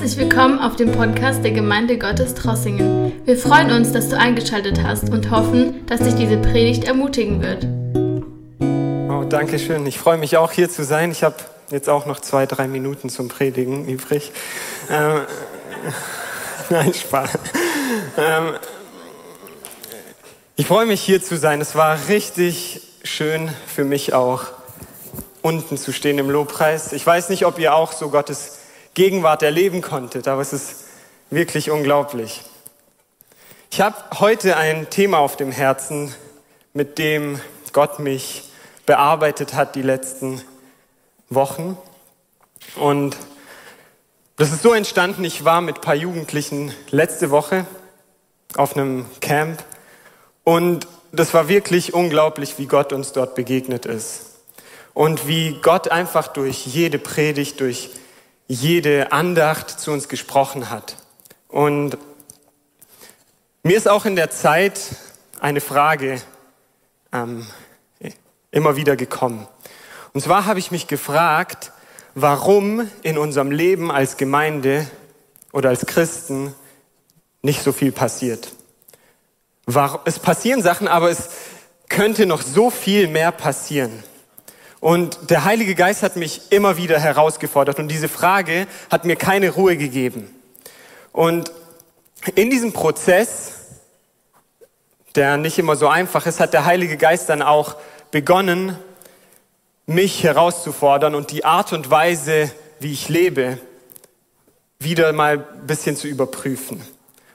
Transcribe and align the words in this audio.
Herzlich 0.00 0.16
willkommen 0.16 0.60
auf 0.60 0.76
dem 0.76 0.92
Podcast 0.92 1.42
der 1.42 1.50
Gemeinde 1.50 1.98
Gottes 1.98 2.32
Trossingen. 2.32 3.20
Wir 3.24 3.36
freuen 3.36 3.72
uns, 3.72 3.90
dass 3.90 4.08
du 4.08 4.16
eingeschaltet 4.16 4.80
hast 4.80 5.10
und 5.10 5.28
hoffen, 5.32 5.84
dass 5.86 5.98
dich 5.98 6.14
diese 6.14 6.36
Predigt 6.36 6.84
ermutigen 6.84 7.42
wird. 7.42 7.66
Oh, 9.10 9.24
danke 9.28 9.58
schön. 9.58 9.84
Ich 9.86 9.98
freue 9.98 10.16
mich 10.16 10.36
auch 10.36 10.52
hier 10.52 10.70
zu 10.70 10.84
sein. 10.84 11.10
Ich 11.10 11.24
habe 11.24 11.34
jetzt 11.72 11.88
auch 11.88 12.06
noch 12.06 12.20
zwei, 12.20 12.46
drei 12.46 12.68
Minuten 12.68 13.10
zum 13.10 13.26
Predigen 13.26 13.88
übrig. 13.88 14.30
Ähm, 14.88 15.22
nein, 16.70 16.94
Spaß. 16.94 17.30
Ähm, 18.18 18.54
ich 20.54 20.68
freue 20.68 20.86
mich 20.86 21.00
hier 21.00 21.20
zu 21.20 21.36
sein. 21.36 21.60
Es 21.60 21.74
war 21.74 21.98
richtig 22.08 22.82
schön 23.02 23.50
für 23.66 23.82
mich 23.82 24.14
auch, 24.14 24.44
unten 25.42 25.76
zu 25.76 25.92
stehen 25.92 26.18
im 26.18 26.30
Lobpreis. 26.30 26.92
Ich 26.92 27.04
weiß 27.04 27.30
nicht, 27.30 27.46
ob 27.46 27.58
ihr 27.58 27.74
auch 27.74 27.90
so 27.90 28.10
Gottes 28.10 28.57
Gegenwart 28.98 29.44
erleben 29.44 29.80
konntet, 29.80 30.26
aber 30.26 30.42
es 30.42 30.52
ist 30.52 30.86
wirklich 31.30 31.70
unglaublich. 31.70 32.42
Ich 33.70 33.80
habe 33.80 33.94
heute 34.18 34.56
ein 34.56 34.90
Thema 34.90 35.18
auf 35.18 35.36
dem 35.36 35.52
Herzen, 35.52 36.12
mit 36.72 36.98
dem 36.98 37.40
Gott 37.72 38.00
mich 38.00 38.50
bearbeitet 38.86 39.54
hat 39.54 39.76
die 39.76 39.82
letzten 39.82 40.42
Wochen. 41.30 41.78
Und 42.74 43.16
das 44.34 44.50
ist 44.50 44.64
so 44.64 44.72
entstanden, 44.72 45.22
ich 45.22 45.44
war 45.44 45.60
mit 45.60 45.76
ein 45.76 45.80
paar 45.80 45.94
Jugendlichen 45.94 46.74
letzte 46.90 47.30
Woche 47.30 47.66
auf 48.56 48.76
einem 48.76 49.06
Camp 49.20 49.62
und 50.42 50.88
das 51.12 51.32
war 51.34 51.48
wirklich 51.48 51.94
unglaublich, 51.94 52.58
wie 52.58 52.66
Gott 52.66 52.92
uns 52.92 53.12
dort 53.12 53.36
begegnet 53.36 53.86
ist. 53.86 54.40
Und 54.92 55.28
wie 55.28 55.60
Gott 55.62 55.88
einfach 55.88 56.26
durch 56.26 56.66
jede 56.66 56.98
Predigt, 56.98 57.60
durch 57.60 57.90
jede 58.48 59.12
Andacht 59.12 59.78
zu 59.78 59.92
uns 59.92 60.08
gesprochen 60.08 60.70
hat. 60.70 60.96
Und 61.48 61.96
mir 63.62 63.76
ist 63.76 63.88
auch 63.88 64.06
in 64.06 64.16
der 64.16 64.30
Zeit 64.30 64.80
eine 65.38 65.60
Frage 65.60 66.20
ähm, 67.12 67.46
immer 68.50 68.76
wieder 68.76 68.96
gekommen. 68.96 69.46
Und 70.14 70.22
zwar 70.22 70.46
habe 70.46 70.58
ich 70.58 70.70
mich 70.70 70.86
gefragt, 70.86 71.72
warum 72.14 72.88
in 73.02 73.18
unserem 73.18 73.50
Leben 73.50 73.92
als 73.92 74.16
Gemeinde 74.16 74.90
oder 75.52 75.68
als 75.68 75.86
Christen 75.86 76.54
nicht 77.42 77.62
so 77.62 77.72
viel 77.72 77.92
passiert. 77.92 78.52
Es 80.06 80.18
passieren 80.18 80.62
Sachen, 80.62 80.88
aber 80.88 81.10
es 81.10 81.28
könnte 81.88 82.26
noch 82.26 82.42
so 82.42 82.70
viel 82.70 83.06
mehr 83.06 83.32
passieren. 83.32 84.02
Und 84.80 85.30
der 85.30 85.44
Heilige 85.44 85.74
Geist 85.74 86.02
hat 86.02 86.16
mich 86.16 86.52
immer 86.52 86.76
wieder 86.76 87.00
herausgefordert 87.00 87.78
und 87.78 87.88
diese 87.88 88.08
Frage 88.08 88.66
hat 88.90 89.04
mir 89.04 89.16
keine 89.16 89.50
Ruhe 89.50 89.76
gegeben. 89.76 90.34
Und 91.12 91.50
in 92.34 92.50
diesem 92.50 92.72
Prozess, 92.72 93.52
der 95.14 95.36
nicht 95.36 95.58
immer 95.58 95.74
so 95.74 95.88
einfach 95.88 96.26
ist, 96.26 96.38
hat 96.38 96.52
der 96.52 96.64
Heilige 96.64 96.96
Geist 96.96 97.28
dann 97.28 97.42
auch 97.42 97.76
begonnen, 98.10 98.76
mich 99.86 100.22
herauszufordern 100.22 101.14
und 101.14 101.32
die 101.32 101.44
Art 101.44 101.72
und 101.72 101.90
Weise, 101.90 102.52
wie 102.78 102.92
ich 102.92 103.08
lebe, 103.08 103.58
wieder 104.78 105.12
mal 105.12 105.38
ein 105.38 105.66
bisschen 105.66 105.96
zu 105.96 106.06
überprüfen, 106.06 106.80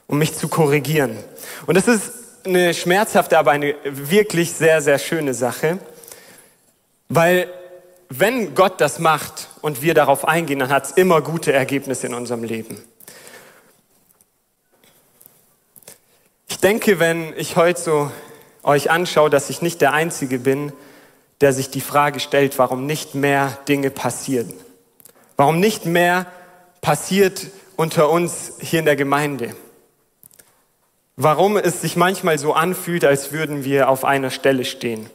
um 0.08 0.18
mich 0.18 0.36
zu 0.36 0.48
korrigieren. 0.48 1.18
Und 1.66 1.76
das 1.76 1.88
ist 1.88 2.12
eine 2.46 2.74
schmerzhafte, 2.74 3.38
aber 3.38 3.52
eine 3.52 3.76
wirklich 3.84 4.54
sehr, 4.54 4.82
sehr 4.82 5.00
schöne 5.00 5.34
Sache. 5.34 5.80
Weil 7.10 7.48
wenn 8.10 8.54
Gott 8.56 8.80
das 8.80 9.00
macht 9.00 9.50
und 9.62 9.82
wir 9.82 9.94
darauf 9.94 10.28
eingehen, 10.28 10.60
dann 10.60 10.70
hat 10.70 10.86
es 10.86 10.92
immer 10.92 11.22
gute 11.22 11.52
Ergebnisse 11.52 12.08
in 12.08 12.14
unserem 12.14 12.44
Leben. 12.44 12.84
Ich 16.48 16.60
denke, 16.60 17.00
wenn 17.00 17.34
ich 17.38 17.56
heute 17.56 17.80
so 17.80 18.12
euch 18.62 18.90
anschaue, 18.90 19.30
dass 19.30 19.50
ich 19.50 19.62
nicht 19.62 19.82
der 19.82 19.94
Einzige 19.94 20.40
bin, 20.40 20.72
der 21.42 21.52
sich 21.54 21.70
die 21.70 21.82
Frage 21.82 22.20
stellt, 22.20 22.58
warum 22.58 22.86
nicht 22.86 23.16
mehr 23.16 23.58
Dinge 23.68 23.90
passieren. 23.90 24.54
Warum 25.36 25.60
nicht 25.60 25.86
mehr 25.86 26.26
passiert 26.82 27.48
unter 27.76 28.10
uns 28.10 28.54
hier 28.60 28.80
in 28.80 28.86
der 28.86 28.96
Gemeinde. 28.96 29.56
Warum 31.16 31.58
es 31.58 31.82
sich 31.82 31.96
manchmal 31.96 32.38
so 32.40 32.54
anfühlt, 32.54 33.04
als 33.04 33.32
würden 33.32 33.66
wir 33.66 33.90
auf 33.90 34.06
einer 34.06 34.30
Stelle 34.30 34.66
stehen. 34.66 35.10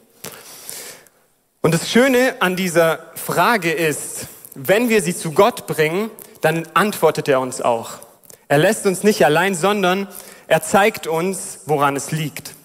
Und 1.61 1.73
das 1.73 1.89
Schöne 1.89 2.35
an 2.39 2.55
dieser 2.55 2.99
Frage 3.15 3.73
ist, 3.73 4.27
wenn 4.55 4.87
wir 4.87 5.01
sie 5.01 5.13
zu 5.13 5.33
Gott 5.33 5.67
bringen, 5.67 6.09
dann 6.39 6.65
antwortet 6.73 7.27
er 7.27 7.41
uns 7.41 7.61
auch. 7.61 7.99
Er 8.47 8.59
lässt 8.59 8.85
uns 8.85 9.03
nicht 9.03 9.25
allein, 9.25 9.55
sondern 9.55 10.07
er 10.47 10.61
zeigt 10.61 11.05
uns, 11.05 11.59
woran 11.65 11.97
es 11.97 12.11
liegt. 12.11 12.55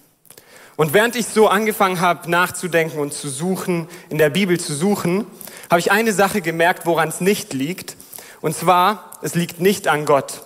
Und 0.76 0.92
während 0.92 1.16
ich 1.16 1.26
so 1.26 1.48
angefangen 1.48 2.00
habe, 2.00 2.30
nachzudenken 2.30 3.00
und 3.00 3.12
zu 3.12 3.28
suchen, 3.28 3.88
in 4.10 4.18
der 4.18 4.30
Bibel 4.30 4.60
zu 4.60 4.72
suchen, 4.72 5.26
habe 5.68 5.80
ich 5.80 5.90
eine 5.90 6.12
Sache 6.12 6.40
gemerkt, 6.40 6.86
woran 6.86 7.08
es 7.08 7.20
nicht 7.20 7.52
liegt. 7.52 7.96
Und 8.42 8.56
zwar, 8.56 9.10
es 9.22 9.34
liegt 9.34 9.58
nicht 9.58 9.88
an 9.88 10.04
Gott. 10.04 10.42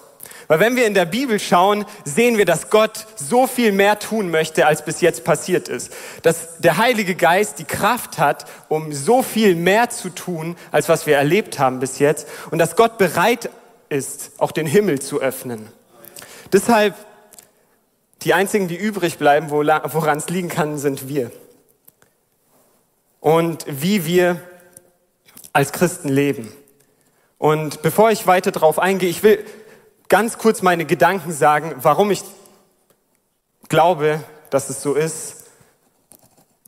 Weil 0.48 0.60
wenn 0.60 0.76
wir 0.76 0.86
in 0.86 0.94
der 0.94 1.04
Bibel 1.04 1.38
schauen, 1.38 1.84
sehen 2.04 2.38
wir, 2.38 2.46
dass 2.46 2.70
Gott 2.70 3.06
so 3.16 3.46
viel 3.46 3.70
mehr 3.70 3.98
tun 3.98 4.30
möchte, 4.30 4.66
als 4.66 4.82
bis 4.82 5.02
jetzt 5.02 5.22
passiert 5.22 5.68
ist. 5.68 5.92
Dass 6.22 6.56
der 6.58 6.78
Heilige 6.78 7.14
Geist 7.14 7.58
die 7.58 7.64
Kraft 7.64 8.18
hat, 8.18 8.46
um 8.68 8.94
so 8.94 9.22
viel 9.22 9.54
mehr 9.54 9.90
zu 9.90 10.08
tun, 10.08 10.56
als 10.72 10.88
was 10.88 11.06
wir 11.06 11.16
erlebt 11.16 11.58
haben 11.58 11.80
bis 11.80 11.98
jetzt. 11.98 12.26
Und 12.50 12.58
dass 12.58 12.76
Gott 12.76 12.96
bereit 12.96 13.50
ist, 13.90 14.32
auch 14.38 14.50
den 14.50 14.66
Himmel 14.66 15.00
zu 15.00 15.20
öffnen. 15.20 15.68
Deshalb, 16.50 16.94
die 18.22 18.32
einzigen, 18.32 18.68
die 18.68 18.76
übrig 18.76 19.18
bleiben, 19.18 19.50
woran 19.50 20.16
es 20.16 20.30
liegen 20.30 20.48
kann, 20.48 20.78
sind 20.78 21.10
wir. 21.10 21.30
Und 23.20 23.66
wie 23.68 24.06
wir 24.06 24.40
als 25.52 25.72
Christen 25.72 26.08
leben. 26.08 26.50
Und 27.36 27.82
bevor 27.82 28.10
ich 28.10 28.26
weiter 28.26 28.50
darauf 28.50 28.78
eingehe, 28.78 29.10
ich 29.10 29.22
will 29.22 29.44
ganz 30.08 30.38
kurz 30.38 30.62
meine 30.62 30.84
Gedanken 30.84 31.32
sagen, 31.32 31.74
warum 31.82 32.10
ich 32.10 32.22
glaube, 33.68 34.22
dass 34.50 34.70
es 34.70 34.82
so 34.82 34.94
ist. 34.94 35.44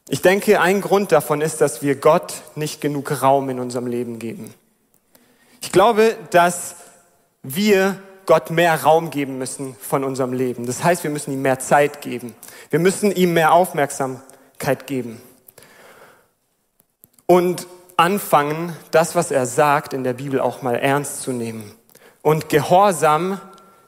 Ich 0.08 0.22
denke, 0.22 0.60
ein 0.60 0.80
Grund 0.80 1.12
davon 1.12 1.40
ist, 1.40 1.60
dass 1.60 1.82
wir 1.82 1.94
Gott 1.94 2.42
nicht 2.54 2.80
genug 2.80 3.22
Raum 3.22 3.48
in 3.48 3.60
unserem 3.60 3.86
Leben 3.86 4.18
geben. 4.18 4.52
Ich 5.60 5.72
glaube, 5.72 6.16
dass 6.30 6.76
wir 7.42 7.98
Gott 8.26 8.50
mehr 8.50 8.82
Raum 8.82 9.10
geben 9.10 9.38
müssen 9.38 9.74
von 9.80 10.04
unserem 10.04 10.32
Leben. 10.32 10.66
Das 10.66 10.84
heißt, 10.84 11.04
wir 11.04 11.10
müssen 11.10 11.32
ihm 11.32 11.42
mehr 11.42 11.58
Zeit 11.58 12.02
geben. 12.02 12.34
Wir 12.70 12.78
müssen 12.78 13.10
ihm 13.12 13.32
mehr 13.32 13.52
Aufmerksamkeit 13.52 14.86
geben. 14.86 15.20
Und 17.26 17.66
anfangen, 17.96 18.76
das, 18.90 19.14
was 19.14 19.30
er 19.30 19.46
sagt 19.46 19.92
in 19.92 20.04
der 20.04 20.14
Bibel 20.14 20.40
auch 20.40 20.62
mal 20.62 20.76
ernst 20.76 21.22
zu 21.22 21.32
nehmen 21.32 21.72
und 22.22 22.48
Gehorsam 22.48 23.40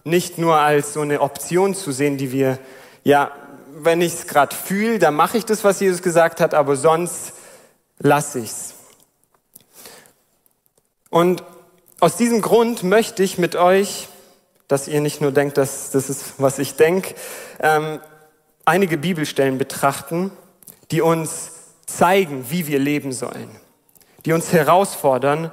nicht 0.05 0.39
nur 0.39 0.57
als 0.57 0.95
so 0.95 1.01
eine 1.01 1.21
Option 1.21 1.75
zu 1.75 1.93
sehen, 1.93 2.17
die 2.17 2.33
wir, 2.33 2.59
ja, 3.05 3.33
wenn 3.75 4.01
ich 4.01 4.15
es 4.15 4.27
gerade 4.27 4.55
fühle, 4.55 4.99
dann 4.99 5.15
mache 5.15 5.39
ich 5.39 5.45
das, 5.45 5.65
was 5.65 5.81
Jesus 5.81 6.03
gesagt 6.03 6.41
hat, 6.41 6.55
aber 6.55 6.77
sonst 6.77 7.33
lasse 7.99 8.41
ich's. 8.41 8.75
Und 11.11 11.43
aus 12.01 12.17
diesem 12.17 12.41
Grund 12.41 12.83
möchte 12.83 13.23
ich 13.23 13.39
mit 13.39 13.55
euch, 13.55 14.09
dass 14.67 14.89
ihr 14.89 15.01
nicht 15.01 15.21
nur 15.21 15.33
denkt, 15.33 15.59
dass 15.59 15.91
das 15.91 16.09
ist, 16.09 16.35
was 16.39 16.59
ich 16.59 16.77
denke, 16.77 17.15
ähm, 17.61 18.01
einige 18.65 18.97
Bibelstellen 18.97 19.59
betrachten, 19.59 20.31
die 20.91 21.01
uns 21.01 21.53
zeigen, 21.87 22.47
wie 22.51 22.67
wir 22.67 22.79
leben 22.79 23.13
sollen, 23.13 23.51
die 24.25 24.33
uns 24.33 24.53
herausfordern, 24.53 25.53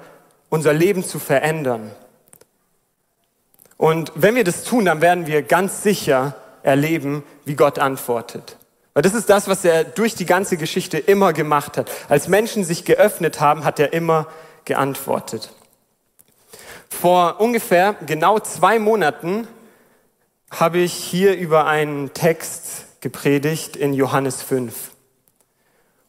unser 0.49 0.73
Leben 0.73 1.03
zu 1.03 1.19
verändern 1.19 1.91
und 3.79 4.11
wenn 4.13 4.35
wir 4.35 4.43
das 4.43 4.65
tun, 4.65 4.83
dann 4.83 4.99
werden 4.99 5.25
wir 5.25 5.41
ganz 5.41 5.83
sicher 5.83 6.35
erleben, 6.63 7.23
wie 7.45 7.55
Gott 7.55 7.79
antwortet. 7.79 8.57
Weil 8.93 9.03
das 9.03 9.13
ist 9.13 9.29
das, 9.29 9.47
was 9.47 9.63
er 9.63 9.85
durch 9.85 10.15
die 10.15 10.25
ganze 10.25 10.57
Geschichte 10.57 10.97
immer 10.97 11.31
gemacht 11.31 11.77
hat. 11.77 11.89
Als 12.09 12.27
Menschen 12.27 12.65
sich 12.65 12.83
geöffnet 12.83 13.39
haben, 13.39 13.63
hat 13.63 13.79
er 13.79 13.93
immer 13.93 14.27
geantwortet. 14.65 15.53
Vor 16.89 17.39
ungefähr 17.39 17.95
genau 18.05 18.39
zwei 18.39 18.79
Monaten 18.79 19.47
habe 20.51 20.79
ich 20.79 20.93
hier 20.93 21.37
über 21.37 21.65
einen 21.65 22.13
Text 22.13 22.85
gepredigt 22.99 23.77
in 23.77 23.93
Johannes 23.93 24.43
5. 24.43 24.91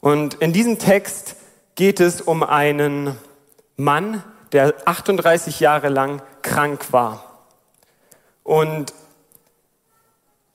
Und 0.00 0.34
in 0.34 0.52
diesem 0.52 0.80
Text 0.80 1.36
geht 1.76 2.00
es 2.00 2.20
um 2.20 2.42
einen 2.42 3.16
Mann, 3.76 4.24
der 4.50 4.74
38 4.86 5.60
Jahre 5.60 5.88
lang 5.88 6.20
krank 6.42 6.92
war 6.92 7.29
und 8.42 8.92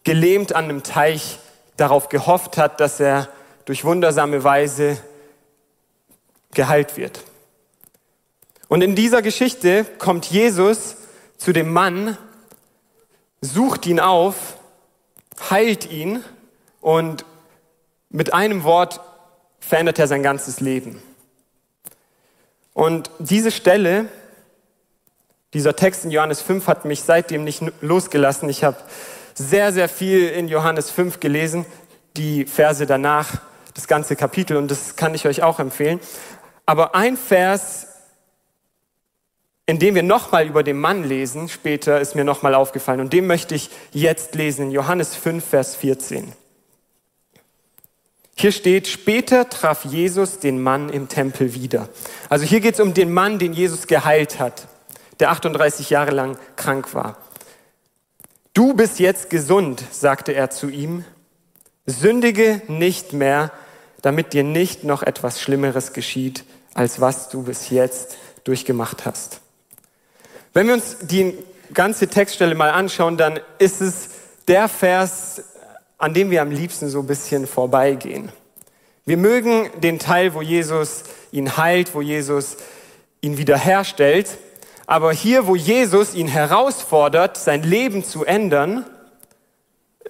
gelähmt 0.03 0.53
an 0.53 0.65
einem 0.65 0.83
Teich 0.83 1.39
darauf 1.77 2.09
gehofft 2.09 2.57
hat, 2.57 2.79
dass 2.79 2.99
er 2.99 3.27
durch 3.65 3.83
wundersame 3.83 4.43
Weise 4.43 4.97
geheilt 6.53 6.97
wird. 6.97 7.21
Und 8.67 8.81
in 8.81 8.95
dieser 8.95 9.21
Geschichte 9.21 9.85
kommt 9.99 10.25
Jesus 10.25 10.95
zu 11.37 11.53
dem 11.53 11.71
Mann, 11.71 12.17
sucht 13.41 13.85
ihn 13.85 13.99
auf, 13.99 14.57
heilt 15.49 15.91
ihn 15.91 16.23
und 16.81 17.25
mit 18.09 18.33
einem 18.33 18.63
Wort 18.63 19.01
verändert 19.59 19.99
er 19.99 20.07
sein 20.07 20.23
ganzes 20.23 20.59
Leben. 20.59 21.01
Und 22.73 23.09
diese 23.19 23.51
Stelle, 23.51 24.07
dieser 25.55 25.75
Text 25.75 26.03
in 26.03 26.11
Johannes 26.11 26.41
5 26.41 26.67
hat 26.67 26.83
mich 26.83 27.01
seitdem 27.01 27.45
nicht 27.45 27.63
losgelassen. 27.79 28.49
Ich 28.49 28.65
habe 28.65 28.75
sehr, 29.33 29.71
sehr 29.71 29.87
viel 29.87 30.27
in 30.27 30.49
Johannes 30.49 30.91
5 30.91 31.21
gelesen, 31.21 31.65
die 32.17 32.45
Verse 32.45 32.85
danach, 32.85 33.41
das 33.73 33.87
ganze 33.87 34.17
Kapitel, 34.17 34.57
und 34.57 34.69
das 34.69 34.97
kann 34.97 35.15
ich 35.15 35.25
euch 35.25 35.43
auch 35.43 35.59
empfehlen. 35.59 36.01
Aber 36.65 36.93
ein 36.93 37.15
Vers, 37.15 37.87
in 39.65 39.79
dem 39.79 39.95
wir 39.95 40.03
nochmal 40.03 40.45
über 40.45 40.61
den 40.61 40.77
Mann 40.77 41.05
lesen, 41.05 41.47
später 41.47 42.01
ist 42.01 42.15
mir 42.15 42.25
nochmal 42.25 42.53
aufgefallen, 42.53 42.99
und 42.99 43.13
den 43.13 43.25
möchte 43.25 43.55
ich 43.55 43.69
jetzt 43.91 44.35
lesen, 44.35 44.65
in 44.65 44.71
Johannes 44.71 45.15
5, 45.15 45.43
Vers 45.43 45.77
14. 45.77 46.33
Hier 48.35 48.51
steht, 48.51 48.89
später 48.89 49.49
traf 49.49 49.85
Jesus 49.85 50.39
den 50.39 50.61
Mann 50.61 50.89
im 50.89 51.07
Tempel 51.07 51.53
wieder. 51.53 51.87
Also 52.27 52.43
hier 52.43 52.59
geht 52.59 52.73
es 52.73 52.81
um 52.81 52.93
den 52.93 53.13
Mann, 53.13 53.39
den 53.39 53.53
Jesus 53.53 53.87
geheilt 53.87 54.39
hat, 54.39 54.67
der 55.19 55.31
38 55.31 55.89
Jahre 55.89 56.11
lang 56.11 56.37
krank 56.55 56.93
war. 56.93 57.17
Du 58.53 58.73
bist 58.73 58.99
jetzt 58.99 59.29
gesund, 59.29 59.83
sagte 59.91 60.33
er 60.33 60.49
zu 60.49 60.69
ihm. 60.69 61.03
Sündige 61.85 62.61
nicht 62.67 63.13
mehr, 63.13 63.51
damit 64.01 64.33
dir 64.33 64.43
nicht 64.43 64.83
noch 64.83 65.03
etwas 65.03 65.41
Schlimmeres 65.41 65.93
geschieht, 65.93 66.45
als 66.73 67.01
was 67.01 67.29
du 67.29 67.43
bis 67.43 67.69
jetzt 67.69 68.17
durchgemacht 68.43 69.05
hast. 69.05 69.41
Wenn 70.53 70.67
wir 70.67 70.73
uns 70.73 70.97
die 71.01 71.33
ganze 71.73 72.07
Textstelle 72.07 72.55
mal 72.55 72.69
anschauen, 72.69 73.17
dann 73.17 73.39
ist 73.59 73.81
es 73.81 74.09
der 74.47 74.69
Vers, 74.69 75.41
an 75.97 76.13
dem 76.13 76.31
wir 76.31 76.41
am 76.41 76.51
liebsten 76.51 76.89
so 76.89 76.99
ein 76.99 77.07
bisschen 77.07 77.47
vorbeigehen. 77.47 78.31
Wir 79.05 79.17
mögen 79.17 79.69
den 79.81 79.99
Teil, 79.99 80.33
wo 80.33 80.41
Jesus 80.41 81.03
ihn 81.31 81.57
heilt, 81.57 81.93
wo 81.93 82.01
Jesus 82.01 82.57
ihn 83.21 83.37
wiederherstellt. 83.37 84.37
Aber 84.85 85.11
hier, 85.11 85.47
wo 85.47 85.55
Jesus 85.55 86.13
ihn 86.13 86.27
herausfordert, 86.27 87.37
sein 87.37 87.63
Leben 87.63 88.03
zu 88.03 88.23
ändern, 88.23 88.85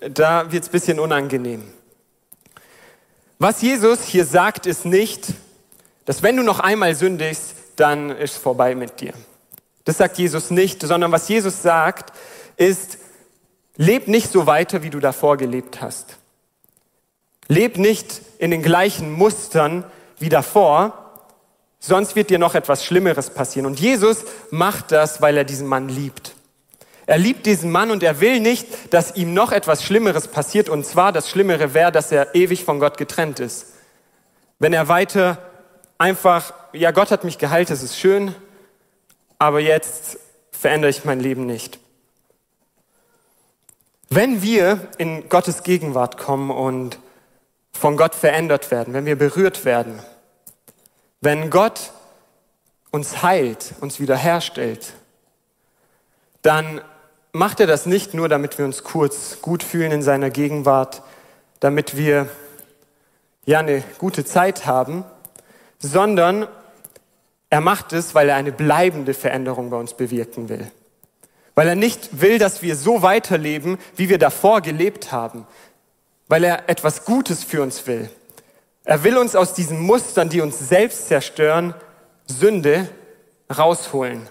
da 0.10 0.51
wird 0.51 0.63
es 0.63 0.69
ein 0.69 0.72
bisschen 0.72 1.00
unangenehm. 1.00 1.63
Was 3.39 3.62
Jesus 3.62 4.04
hier 4.04 4.25
sagt, 4.25 4.66
ist 4.66 4.86
nicht, 4.86 5.33
dass 6.06 6.24
wenn 6.24 6.38
du 6.38 6.44
noch 6.44 6.60
einmal 6.60 6.95
sündigst, 6.95 7.56
dann 7.75 8.10
ist 8.12 8.38
vorbei 8.38 8.75
mit 8.75 9.01
dir. 9.01 9.13
Das 9.83 9.98
sagt 9.98 10.18
Jesus 10.18 10.51
nicht, 10.51 10.81
sondern 10.81 11.12
was 11.12 11.27
Jesus 11.27 11.62
sagt, 11.62 12.13
ist, 12.57 12.98
Leb 13.77 14.07
nicht 14.07 14.31
so 14.31 14.45
weiter, 14.45 14.83
wie 14.83 14.89
du 14.89 15.00
davor 15.00 15.38
gelebt 15.38 15.81
hast. 15.81 16.18
Leb 17.48 17.77
nicht 17.77 18.22
in 18.39 18.51
den 18.51 18.63
gleichen 18.63 19.12
Mustern 19.12 19.83
wie 20.18 20.30
davor, 20.30 21.05
sonst 21.86 22.16
wird 22.16 22.30
dir 22.30 22.40
noch 22.40 22.56
etwas 22.56 22.84
Schlimmeres 22.84 23.30
passieren. 23.30 23.66
Und 23.66 23.80
Jesus 23.80 24.26
macht 24.52 24.92
das, 24.92 25.22
weil 25.22 25.38
er 25.38 25.44
diesen 25.44 25.68
Mann 25.68 25.90
liebt. 25.90 26.36
Er 27.06 27.18
liebt 27.18 27.46
diesen 27.46 27.72
Mann 27.72 27.92
und 27.92 28.02
er 28.02 28.20
will 28.20 28.40
nicht, 28.40 28.94
dass 28.94 29.16
ihm 29.16 29.34
noch 29.34 29.52
etwas 29.52 29.84
Schlimmeres 29.84 30.28
passiert. 30.28 30.70
Und 30.70 30.86
zwar 30.86 31.12
das 31.12 31.30
Schlimmere 31.30 31.74
wäre, 31.74 31.92
dass 31.92 32.12
er 32.12 32.34
ewig 32.34 32.64
von 32.64 32.80
Gott 32.80 32.98
getrennt 32.98 33.40
ist. 33.40 33.74
Wenn 34.58 34.74
er 34.74 34.88
weiter 34.88 35.38
einfach, 35.98 36.54
ja, 36.74 36.92
Gott 36.92 37.12
hat 37.12 37.24
mich 37.24 37.38
geheilt, 37.38 37.70
das 37.70 37.84
ist 37.84 38.00
schön, 38.00 38.34
aber 39.38 39.60
jetzt 39.60 40.18
verändere 40.52 40.90
ich 40.90 41.06
mein 41.06 41.20
Leben 41.20 41.46
nicht. 41.46 41.80
Wenn 44.10 44.42
wir 44.42 44.80
in 44.98 45.30
Gottes 45.30 45.64
Gegenwart 45.64 46.18
kommen 46.18 46.50
und 46.50 47.00
von 47.74 47.98
Gott 47.98 48.16
verändert 48.16 48.72
werden, 48.72 48.94
wenn 48.94 49.06
wir 49.06 49.18
berührt 49.18 49.66
werden, 49.66 50.00
wenn 51.25 51.50
Gott 51.50 51.92
uns 52.92 53.22
heilt, 53.22 53.74
uns 53.81 54.00
wiederherstellt, 54.00 54.94
dann 56.42 56.80
macht 57.33 57.60
er 57.60 57.68
das 57.68 57.86
nicht 57.86 58.13
nur, 58.13 58.30
damit 58.30 58.57
wir 58.57 58.63
uns 58.63 58.86
kurz 58.86 59.42
gut 59.42 59.62
fühlen 59.62 59.92
in 59.92 60.01
seiner 60.01 60.30
Gegenwart, 60.30 61.01
damit 61.60 61.98
wir 61.98 62.30
ja 63.45 63.60
eine 63.60 63.83
gute 63.98 64.24
Zeit 64.24 64.66
haben, 64.66 65.04
sondern 65.80 66.48
er 67.50 67.60
macht 67.60 67.92
es, 67.92 68.16
weil 68.16 68.30
er 68.30 68.38
eine 68.38 68.54
bleibende 68.54 69.13
Veränderung 69.13 69.69
bei 69.69 69.77
uns 69.77 69.94
bewirken 69.94 70.48
will 70.48 70.72
weil 71.56 71.69
er 71.69 71.75
nicht 71.75 72.22
will, 72.22 72.38
dass 72.38 72.62
wir 72.62 72.75
so 72.75 73.01
weiterleben, 73.01 73.80
wie 73.95 74.10
wir 74.10 74.18
davor 74.18 74.62
gelebt 74.62 75.12
haben, 75.12 75.48
weil 76.27 76.44
er 76.44 76.69
etwas 76.69 77.06
Gutes 77.06 77.44
für 77.44 77.62
uns 77.63 77.88
will. 77.88 78.10
Er 78.86 79.04
will 79.04 79.18
uns 79.18 79.36
aus 79.36 79.56
diesen 79.56 79.80
Mustern, 79.80 80.30
die 80.30 80.42
uns 80.42 80.60
selbst 80.60 81.08
zerstören, 81.08 81.74
Sünde 82.28 82.88
rausholen. 83.56 84.30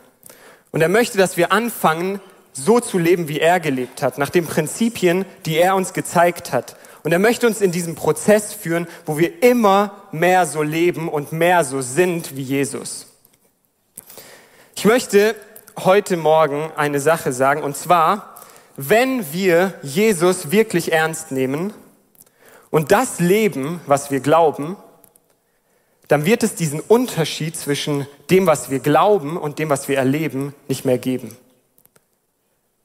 Und 0.70 0.80
er 0.80 0.88
möchte, 0.88 1.18
dass 1.18 1.36
wir 1.36 1.52
anfangen, 1.52 2.20
so 2.52 2.78
zu 2.78 2.98
leben, 2.98 3.26
wie 3.26 3.40
er 3.40 3.58
gelebt 3.58 4.00
hat, 4.00 4.16
nach 4.16 4.30
den 4.30 4.46
Prinzipien, 4.46 5.24
die 5.44 5.56
er 5.56 5.74
uns 5.74 5.92
gezeigt 5.92 6.52
hat. 6.52 6.76
Und 7.02 7.10
er 7.10 7.18
möchte 7.18 7.48
uns 7.48 7.60
in 7.60 7.72
diesem 7.72 7.96
Prozess 7.96 8.52
führen, 8.52 8.86
wo 9.06 9.18
wir 9.18 9.42
immer 9.42 10.02
mehr 10.12 10.46
so 10.46 10.62
leben 10.62 11.08
und 11.08 11.32
mehr 11.32 11.64
so 11.64 11.80
sind 11.80 12.36
wie 12.36 12.42
Jesus. 12.42 13.08
Ich 14.76 14.84
möchte 14.84 15.34
heute 15.78 16.16
Morgen 16.16 16.70
eine 16.76 17.00
Sache 17.00 17.32
sagen, 17.32 17.62
und 17.62 17.76
zwar, 17.76 18.36
wenn 18.76 19.32
wir 19.32 19.74
Jesus 19.82 20.52
wirklich 20.52 20.92
ernst 20.92 21.32
nehmen 21.32 21.72
und 22.74 22.90
das 22.90 23.20
leben, 23.20 23.80
was 23.86 24.10
wir 24.10 24.18
glauben, 24.18 24.76
dann 26.08 26.24
wird 26.24 26.42
es 26.42 26.56
diesen 26.56 26.80
Unterschied 26.80 27.56
zwischen 27.56 28.06
dem, 28.30 28.46
was 28.46 28.68
wir 28.68 28.80
glauben 28.80 29.36
und 29.36 29.58
dem, 29.60 29.70
was 29.70 29.86
wir 29.88 29.96
erleben, 29.96 30.54
nicht 30.66 30.84
mehr 30.84 30.98
geben. 30.98 31.36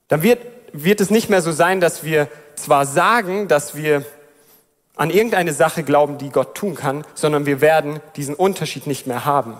Dann 0.08 0.22
wird, 0.22 0.40
wird 0.74 1.02
es 1.02 1.10
nicht 1.10 1.30
mehr 1.30 1.42
so 1.42 1.52
sein, 1.52 1.82
dass 1.82 2.04
wir 2.04 2.28
zwar 2.56 2.86
sagen, 2.86 3.48
dass 3.48 3.76
wir 3.76 4.06
an 4.96 5.10
irgendeine 5.10 5.54
Sache 5.54 5.84
glauben, 5.84 6.18
die 6.20 6.30
Gott 6.30 6.56
tun 6.56 6.76
kann, 6.76 7.04
sondern 7.16 7.48
wir 7.48 7.60
werden 7.60 8.00
diesen 8.16 8.36
Unterschied 8.36 8.86
nicht 8.86 9.08
mehr 9.08 9.26
haben 9.26 9.60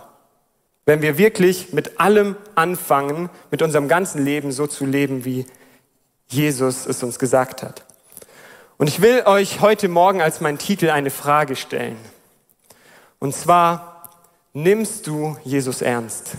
wenn 0.90 1.04
wir 1.04 1.20
wirklich 1.20 1.72
mit 1.72 2.00
allem 2.00 2.36
anfangen, 2.56 3.30
mit 3.52 3.62
unserem 3.62 3.88
ganzen 3.88 4.26
Leben 4.26 4.52
so 4.52 4.66
zu 4.66 4.88
leben, 4.88 5.24
wie 5.24 5.46
Jesus 6.28 6.88
es 6.88 7.04
uns 7.04 7.20
gesagt 7.20 7.62
hat. 7.62 7.86
Und 8.80 8.88
ich 8.88 9.02
will 9.02 9.24
euch 9.26 9.60
heute 9.60 9.90
Morgen 9.90 10.22
als 10.22 10.40
mein 10.40 10.58
Titel 10.58 10.90
eine 10.90 11.12
Frage 11.12 11.58
stellen. 11.58 11.98
Und 13.20 13.36
zwar, 13.36 14.10
nimmst 14.54 15.06
du 15.06 15.36
Jesus 15.44 15.82
ernst? 15.82 16.38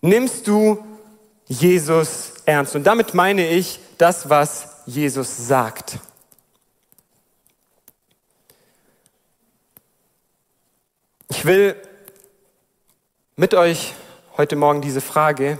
Nimmst 0.00 0.48
du 0.48 0.84
Jesus 1.46 2.32
ernst? 2.44 2.74
Und 2.74 2.88
damit 2.88 3.14
meine 3.14 3.46
ich 3.46 3.78
das, 3.98 4.28
was 4.30 4.82
Jesus 4.84 5.46
sagt. 5.46 6.00
Ich 11.28 11.44
will 11.44 11.76
mit 13.36 13.54
euch 13.54 13.94
heute 14.36 14.56
Morgen 14.56 14.80
diese 14.80 15.00
Frage, 15.00 15.58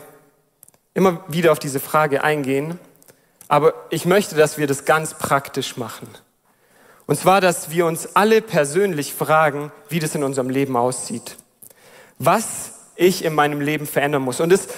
immer 0.93 1.23
wieder 1.29 1.53
auf 1.53 1.61
diese 1.61 1.79
Frage 1.79 2.25
eingehen. 2.25 2.81
Aber 3.49 3.75
ich 3.91 4.07
möchte, 4.07 4.35
dass 4.35 4.59
wir 4.59 4.67
das 4.67 4.85
ganz 4.85 5.15
praktisch 5.15 5.77
machen. 5.77 6.09
Und 7.07 7.19
zwar, 7.19 7.41
dass 7.41 7.71
wir 7.71 7.87
uns 7.87 8.17
alle 8.17 8.43
persönlich 8.43 9.15
fragen, 9.15 9.71
wie 9.89 10.01
das 10.01 10.15
in 10.15 10.25
unserem 10.25 10.51
Leben 10.51 10.77
aussieht. 10.77 11.37
Was 12.19 12.73
ich 12.97 13.25
in 13.25 13.35
meinem 13.35 13.61
Leben 13.61 13.87
verändern 13.87 14.23
muss. 14.23 14.41
Und 14.41 14.53
es, 14.53 14.69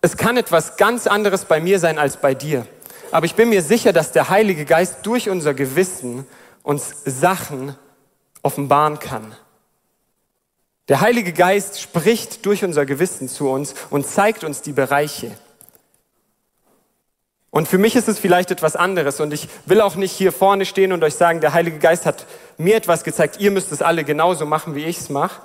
es 0.00 0.16
kann 0.16 0.36
etwas 0.36 0.76
ganz 0.76 1.06
anderes 1.06 1.44
bei 1.44 1.60
mir 1.60 1.78
sein 1.78 1.98
als 1.98 2.16
bei 2.16 2.34
dir. 2.34 2.66
Aber 3.10 3.26
ich 3.26 3.34
bin 3.34 3.50
mir 3.50 3.62
sicher, 3.62 3.92
dass 3.92 4.12
der 4.12 4.30
Heilige 4.30 4.64
Geist 4.64 4.98
durch 5.02 5.28
unser 5.28 5.52
Gewissen 5.52 6.26
uns 6.62 6.94
Sachen 7.04 7.76
offenbaren 8.42 8.98
kann. 8.98 9.34
Der 10.88 11.00
Heilige 11.00 11.32
Geist 11.32 11.80
spricht 11.80 12.46
durch 12.46 12.64
unser 12.64 12.86
Gewissen 12.86 13.28
zu 13.28 13.50
uns 13.50 13.74
und 13.90 14.06
zeigt 14.06 14.44
uns 14.44 14.62
die 14.62 14.72
Bereiche. 14.72 15.36
Und 17.56 17.68
für 17.68 17.78
mich 17.78 17.96
ist 17.96 18.06
es 18.06 18.18
vielleicht 18.18 18.50
etwas 18.50 18.76
anderes 18.76 19.18
und 19.18 19.32
ich 19.32 19.48
will 19.64 19.80
auch 19.80 19.96
nicht 19.96 20.12
hier 20.12 20.30
vorne 20.30 20.66
stehen 20.66 20.92
und 20.92 21.02
euch 21.02 21.14
sagen, 21.14 21.40
der 21.40 21.54
Heilige 21.54 21.78
Geist 21.78 22.04
hat 22.04 22.26
mir 22.58 22.76
etwas 22.76 23.02
gezeigt, 23.02 23.40
ihr 23.40 23.50
müsst 23.50 23.72
es 23.72 23.80
alle 23.80 24.04
genauso 24.04 24.44
machen, 24.44 24.74
wie 24.74 24.84
ich 24.84 24.98
es 24.98 25.08
mache, 25.08 25.40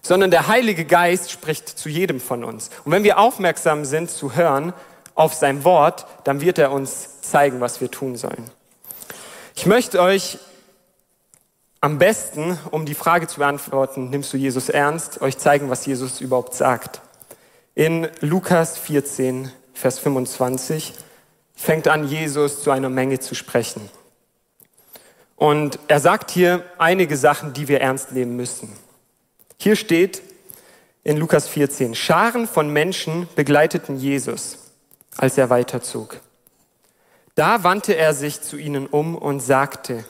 sondern 0.00 0.30
der 0.30 0.46
Heilige 0.46 0.86
Geist 0.86 1.30
spricht 1.30 1.68
zu 1.68 1.90
jedem 1.90 2.18
von 2.18 2.44
uns. 2.44 2.70
Und 2.86 2.92
wenn 2.92 3.04
wir 3.04 3.18
aufmerksam 3.18 3.84
sind 3.84 4.10
zu 4.10 4.34
hören 4.34 4.72
auf 5.14 5.34
sein 5.34 5.62
Wort, 5.62 6.06
dann 6.24 6.40
wird 6.40 6.56
er 6.56 6.72
uns 6.72 7.20
zeigen, 7.20 7.60
was 7.60 7.82
wir 7.82 7.90
tun 7.90 8.16
sollen. 8.16 8.50
Ich 9.54 9.66
möchte 9.66 10.00
euch 10.00 10.38
am 11.82 11.98
besten, 11.98 12.58
um 12.70 12.86
die 12.86 12.94
Frage 12.94 13.26
zu 13.26 13.40
beantworten, 13.40 14.08
nimmst 14.08 14.32
du 14.32 14.38
Jesus 14.38 14.70
ernst, 14.70 15.20
euch 15.20 15.36
zeigen, 15.36 15.68
was 15.68 15.84
Jesus 15.84 16.22
überhaupt 16.22 16.54
sagt. 16.54 17.02
In 17.74 18.08
Lukas 18.20 18.78
14, 18.78 19.52
Vers 19.74 19.98
25, 19.98 20.94
fängt 21.60 21.88
an, 21.88 22.08
Jesus 22.08 22.62
zu 22.62 22.70
einer 22.70 22.88
Menge 22.88 23.18
zu 23.18 23.34
sprechen. 23.34 23.90
Und 25.36 25.78
er 25.88 26.00
sagt 26.00 26.30
hier 26.30 26.64
einige 26.78 27.18
Sachen, 27.18 27.52
die 27.52 27.68
wir 27.68 27.82
ernst 27.82 28.12
nehmen 28.12 28.34
müssen. 28.34 28.72
Hier 29.58 29.76
steht 29.76 30.22
in 31.04 31.18
Lukas 31.18 31.48
14, 31.48 31.94
Scharen 31.94 32.46
von 32.48 32.70
Menschen 32.72 33.28
begleiteten 33.36 33.98
Jesus, 33.98 34.58
als 35.18 35.36
er 35.36 35.50
weiterzog. 35.50 36.20
Da 37.34 37.62
wandte 37.62 37.94
er 37.94 38.14
sich 38.14 38.40
zu 38.40 38.56
ihnen 38.56 38.86
um 38.86 39.14
und 39.14 39.40
sagte, 39.40 40.04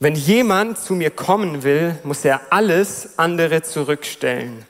wenn 0.00 0.16
jemand 0.16 0.78
zu 0.78 0.94
mir 0.94 1.10
kommen 1.10 1.62
will, 1.62 1.96
muss 2.02 2.24
er 2.24 2.40
alles 2.50 3.18
andere 3.18 3.62
zurückstellen. 3.62 4.66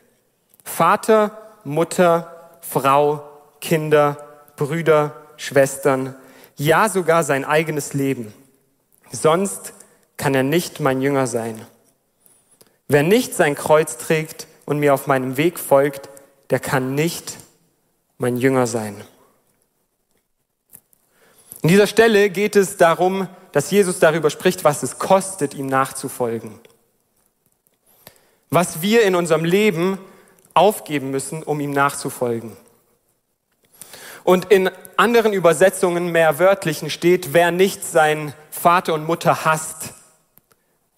Vater, 0.63 1.39
Mutter, 1.65 2.59
Frau, 2.61 3.27
Kinder, 3.61 4.17
Brüder, 4.57 5.18
Schwestern, 5.39 6.15
ja 6.57 6.91
sogar 6.91 7.25
sein 7.25 7.47
eigenes 7.47 7.95
Leben. 7.95 8.35
Sonst 9.11 9.73
kann 10.19 10.35
er 10.35 10.43
nicht 10.43 10.81
mein 10.81 11.01
Jünger 11.01 11.27
sein. 11.27 11.65
Wer 12.89 13.03
nicht 13.03 13.35
sein 13.35 13.55
Kreuz 13.55 13.97
trägt 13.97 14.47
und 14.67 14.79
mir 14.79 14.93
auf 14.93 15.07
meinem 15.07 15.39
Weg 15.39 15.59
folgt, 15.59 16.11
der 16.51 16.61
kann 16.61 16.95
nicht 16.95 17.37
mein 18.19 18.37
Jünger 18.37 18.67
sein. 18.67 19.03
In 21.63 21.69
dieser 21.69 21.87
Stelle 21.87 22.31
geht 22.31 22.57
es 22.57 22.77
darum, 22.77 23.29
dass 23.53 23.71
Jesus 23.71 23.99
darüber 23.99 24.31
spricht, 24.31 24.65
was 24.65 24.83
es 24.83 24.99
kostet, 24.99 25.55
ihm 25.55 25.67
nachzufolgen. 25.67 26.59
Was 28.51 28.83
wir 28.83 29.03
in 29.03 29.15
unserem 29.15 29.45
Leben 29.45 29.99
aufgeben 30.55 31.11
müssen, 31.11 31.43
um 31.43 31.61
ihm 31.61 31.71
nachzufolgen. 31.71 32.57
Und 34.25 34.47
in 34.51 34.71
anderen 34.99 35.33
Übersetzungen, 35.33 36.09
mehr 36.11 36.39
wörtlichen, 36.41 36.91
steht, 36.91 37.33
wer 37.33 37.53
nicht 37.53 37.85
seinen 37.85 38.35
Vater 38.51 38.95
und 38.95 39.07
Mutter 39.07 39.45
hasst 39.45 39.95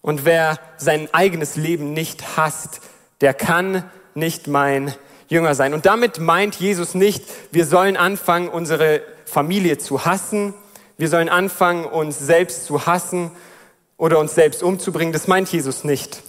und 0.01 0.25
wer 0.25 0.59
sein 0.77 1.07
eigenes 1.13 1.55
Leben 1.55 1.93
nicht 1.93 2.35
hasst, 2.35 2.81
der 3.21 3.35
kann 3.35 3.89
nicht 4.15 4.47
mein 4.47 4.93
Jünger 5.27 5.53
sein. 5.53 5.75
Und 5.75 5.85
damit 5.85 6.19
meint 6.19 6.55
Jesus 6.55 6.95
nicht, 6.95 7.23
wir 7.51 7.65
sollen 7.65 7.95
anfangen, 7.95 8.49
unsere 8.49 9.03
Familie 9.25 9.77
zu 9.77 10.03
hassen, 10.03 10.55
wir 10.97 11.07
sollen 11.07 11.29
anfangen, 11.29 11.85
uns 11.85 12.17
selbst 12.17 12.65
zu 12.65 12.87
hassen 12.87 13.31
oder 13.97 14.17
uns 14.17 14.33
selbst 14.33 14.63
umzubringen. 14.63 15.13
Das 15.13 15.27
meint 15.27 15.51
Jesus 15.51 15.83
nicht. 15.83 16.23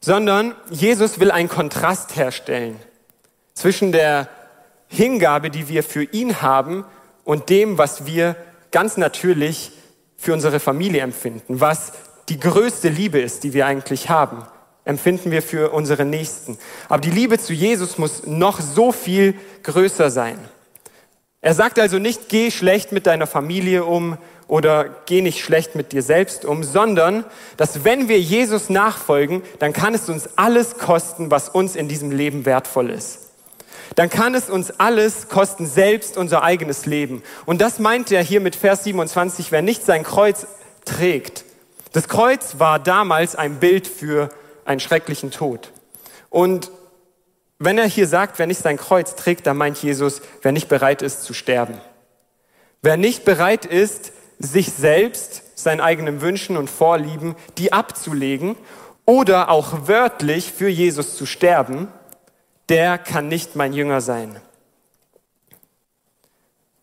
Sondern 0.00 0.54
Jesus 0.68 1.18
will 1.18 1.30
einen 1.30 1.48
Kontrast 1.48 2.14
herstellen 2.14 2.78
zwischen 3.54 3.90
der 3.90 4.28
Hingabe, 4.86 5.48
die 5.48 5.68
wir 5.68 5.82
für 5.82 6.04
ihn 6.04 6.42
haben 6.42 6.84
und 7.26 7.50
dem, 7.50 7.76
was 7.76 8.06
wir 8.06 8.36
ganz 8.70 8.96
natürlich 8.96 9.72
für 10.16 10.32
unsere 10.32 10.60
Familie 10.60 11.02
empfinden, 11.02 11.60
was 11.60 11.92
die 12.28 12.38
größte 12.38 12.88
Liebe 12.88 13.18
ist, 13.18 13.44
die 13.44 13.52
wir 13.52 13.66
eigentlich 13.66 14.08
haben, 14.08 14.46
empfinden 14.84 15.32
wir 15.32 15.42
für 15.42 15.72
unsere 15.72 16.04
Nächsten. 16.04 16.56
Aber 16.88 17.00
die 17.00 17.10
Liebe 17.10 17.38
zu 17.38 17.52
Jesus 17.52 17.98
muss 17.98 18.26
noch 18.26 18.60
so 18.60 18.92
viel 18.92 19.34
größer 19.64 20.08
sein. 20.08 20.38
Er 21.40 21.54
sagt 21.54 21.80
also 21.80 21.98
nicht, 21.98 22.28
geh 22.28 22.52
schlecht 22.52 22.92
mit 22.92 23.06
deiner 23.06 23.26
Familie 23.26 23.84
um 23.84 24.18
oder 24.46 24.88
geh 25.06 25.20
nicht 25.20 25.40
schlecht 25.40 25.74
mit 25.74 25.90
dir 25.90 26.02
selbst 26.02 26.44
um, 26.44 26.62
sondern 26.62 27.24
dass 27.56 27.84
wenn 27.84 28.08
wir 28.08 28.20
Jesus 28.20 28.70
nachfolgen, 28.70 29.42
dann 29.58 29.72
kann 29.72 29.94
es 29.94 30.08
uns 30.08 30.30
alles 30.36 30.78
kosten, 30.78 31.32
was 31.32 31.48
uns 31.48 31.74
in 31.74 31.88
diesem 31.88 32.12
Leben 32.12 32.46
wertvoll 32.46 32.90
ist. 32.90 33.25
Dann 33.94 34.10
kann 34.10 34.34
es 34.34 34.50
uns 34.50 34.72
alles 34.78 35.28
kosten, 35.28 35.66
selbst 35.66 36.16
unser 36.16 36.42
eigenes 36.42 36.86
Leben. 36.86 37.22
Und 37.46 37.60
das 37.60 37.78
meint 37.78 38.10
er 38.10 38.22
hier 38.22 38.40
mit 38.40 38.56
Vers 38.56 38.84
27, 38.84 39.52
wer 39.52 39.62
nicht 39.62 39.84
sein 39.84 40.02
Kreuz 40.02 40.46
trägt. 40.84 41.44
Das 41.92 42.08
Kreuz 42.08 42.58
war 42.58 42.78
damals 42.78 43.36
ein 43.36 43.60
Bild 43.60 43.86
für 43.86 44.28
einen 44.64 44.80
schrecklichen 44.80 45.30
Tod. 45.30 45.72
Und 46.28 46.70
wenn 47.58 47.78
er 47.78 47.86
hier 47.86 48.06
sagt, 48.06 48.38
wer 48.38 48.46
nicht 48.46 48.60
sein 48.60 48.76
Kreuz 48.76 49.14
trägt, 49.14 49.46
dann 49.46 49.56
meint 49.56 49.78
Jesus, 49.82 50.20
wer 50.42 50.52
nicht 50.52 50.68
bereit 50.68 51.00
ist 51.00 51.22
zu 51.22 51.32
sterben. 51.32 51.80
Wer 52.82 52.96
nicht 52.96 53.24
bereit 53.24 53.64
ist, 53.64 54.12
sich 54.38 54.72
selbst, 54.72 55.42
seinen 55.54 55.80
eigenen 55.80 56.20
Wünschen 56.20 56.56
und 56.56 56.68
Vorlieben, 56.68 57.34
die 57.56 57.72
abzulegen 57.72 58.56
oder 59.06 59.48
auch 59.48 59.88
wörtlich 59.88 60.52
für 60.52 60.68
Jesus 60.68 61.16
zu 61.16 61.24
sterben, 61.24 61.88
der 62.68 62.98
kann 62.98 63.28
nicht 63.28 63.56
mein 63.56 63.72
Jünger 63.72 64.00
sein. 64.00 64.40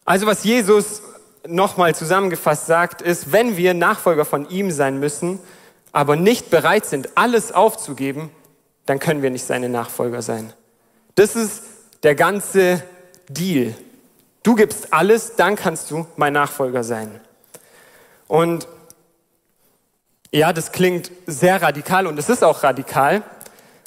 Also 0.06 0.28
was 0.28 0.44
Jesus 0.44 1.02
nochmal 1.48 1.96
zusammengefasst 1.96 2.68
sagt, 2.68 3.02
ist, 3.02 3.32
wenn 3.32 3.58
wir 3.58 3.74
Nachfolger 3.74 4.26
von 4.26 4.50
ihm 4.50 4.72
sein 4.72 5.00
müssen, 5.00 5.40
aber 5.92 6.16
nicht 6.16 6.50
bereit 6.50 6.86
sind, 6.86 7.18
alles 7.18 7.52
aufzugeben, 7.52 8.32
dann 8.86 9.00
können 9.00 9.22
wir 9.22 9.30
nicht 9.30 9.46
seine 9.46 9.70
Nachfolger 9.70 10.22
sein. 10.22 10.54
Das 11.16 11.36
ist 11.36 11.64
der 12.04 12.16
ganze 12.16 12.84
Deal. 13.30 13.76
Du 14.42 14.56
gibst 14.56 14.94
alles, 14.94 15.36
dann 15.36 15.56
kannst 15.56 15.90
du 15.92 16.06
mein 16.18 16.34
Nachfolger 16.34 16.84
sein. 16.84 17.22
Und 18.28 18.68
ja, 20.32 20.52
das 20.52 20.72
klingt 20.72 21.12
sehr 21.28 21.62
radikal 21.62 22.08
und 22.08 22.18
es 22.18 22.28
ist 22.28 22.44
auch 22.44 22.64
radikal, 22.64 23.22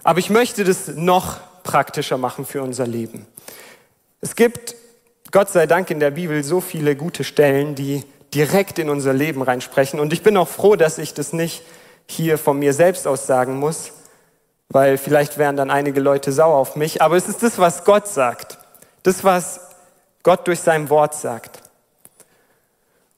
aber 0.05 0.21
ich 0.21 0.31
möchte 0.31 0.62
das 0.62 0.88
noch 0.88 1.41
praktischer 1.66 2.16
machen 2.16 2.46
für 2.46 2.62
unser 2.62 2.87
Leben. 2.87 3.26
Es 4.20 4.37
gibt, 4.37 4.76
Gott 5.32 5.50
sei 5.50 5.66
Dank, 5.66 5.90
in 5.90 5.99
der 5.99 6.12
Bibel 6.12 6.44
so 6.44 6.61
viele 6.61 6.94
gute 6.94 7.25
Stellen, 7.25 7.75
die 7.75 8.04
direkt 8.32 8.78
in 8.78 8.88
unser 8.88 9.12
Leben 9.12 9.42
reinsprechen. 9.42 9.99
Und 9.99 10.12
ich 10.12 10.23
bin 10.23 10.37
auch 10.37 10.46
froh, 10.46 10.76
dass 10.76 10.99
ich 10.99 11.12
das 11.12 11.32
nicht 11.32 11.62
hier 12.06 12.38
von 12.38 12.56
mir 12.58 12.73
selbst 12.73 13.08
aus 13.08 13.26
sagen 13.26 13.58
muss, 13.58 13.90
weil 14.68 14.96
vielleicht 14.96 15.38
wären 15.38 15.56
dann 15.56 15.70
einige 15.70 16.00
Leute 16.00 16.30
sauer 16.30 16.56
auf 16.56 16.76
mich, 16.76 17.02
aber 17.02 17.16
es 17.16 17.28
ist 17.28 17.42
das, 17.42 17.58
was 17.58 17.85
Gott 17.85 18.06
sagt. 18.06 18.58
Das, 19.02 19.25
was 19.25 19.61
Gott 20.23 20.46
durch 20.46 20.61
sein 20.61 20.88
Wort 20.88 21.14
sagt. 21.14 21.62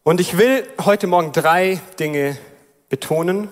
Und 0.05 0.21
ich 0.21 0.38
will 0.38 0.67
heute 0.85 1.07
Morgen 1.07 1.33
drei 1.33 1.81
Dinge 2.00 2.38
betonen, 2.88 3.49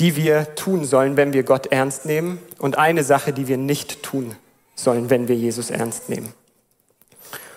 die 0.00 0.16
wir 0.16 0.54
tun 0.54 0.84
sollen, 0.84 1.16
wenn 1.16 1.32
wir 1.32 1.44
Gott 1.44 1.66
ernst 1.66 2.04
nehmen 2.06 2.40
und 2.58 2.78
eine 2.78 3.04
Sache, 3.04 3.32
die 3.32 3.48
wir 3.48 3.56
nicht 3.56 4.02
tun 4.02 4.34
sollen, 4.74 5.10
wenn 5.10 5.28
wir 5.28 5.36
Jesus 5.36 5.70
ernst 5.70 6.08
nehmen. 6.08 6.32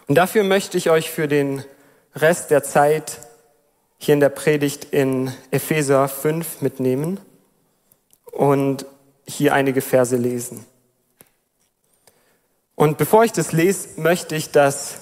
Und 0.08 0.15
dafür 0.15 0.44
möchte 0.44 0.77
ich 0.77 0.89
euch 0.89 1.10
für 1.10 1.27
den 1.27 1.63
Rest 2.15 2.51
der 2.51 2.63
Zeit 2.63 3.20
hier 3.98 4.13
in 4.13 4.20
der 4.20 4.29
Predigt 4.29 4.86
in 4.86 5.34
Epheser 5.51 6.08
5 6.08 6.62
mitnehmen 6.62 7.20
und 8.32 8.86
hier 9.27 9.53
einige 9.53 9.82
Verse 9.82 10.15
lesen. 10.15 10.65
Und 12.75 12.98
bevor 12.98 13.24
ich 13.24 13.32
das 13.32 13.51
lese, 13.51 14.00
möchte 14.00 14.36
ich, 14.36 14.51
dass 14.51 15.00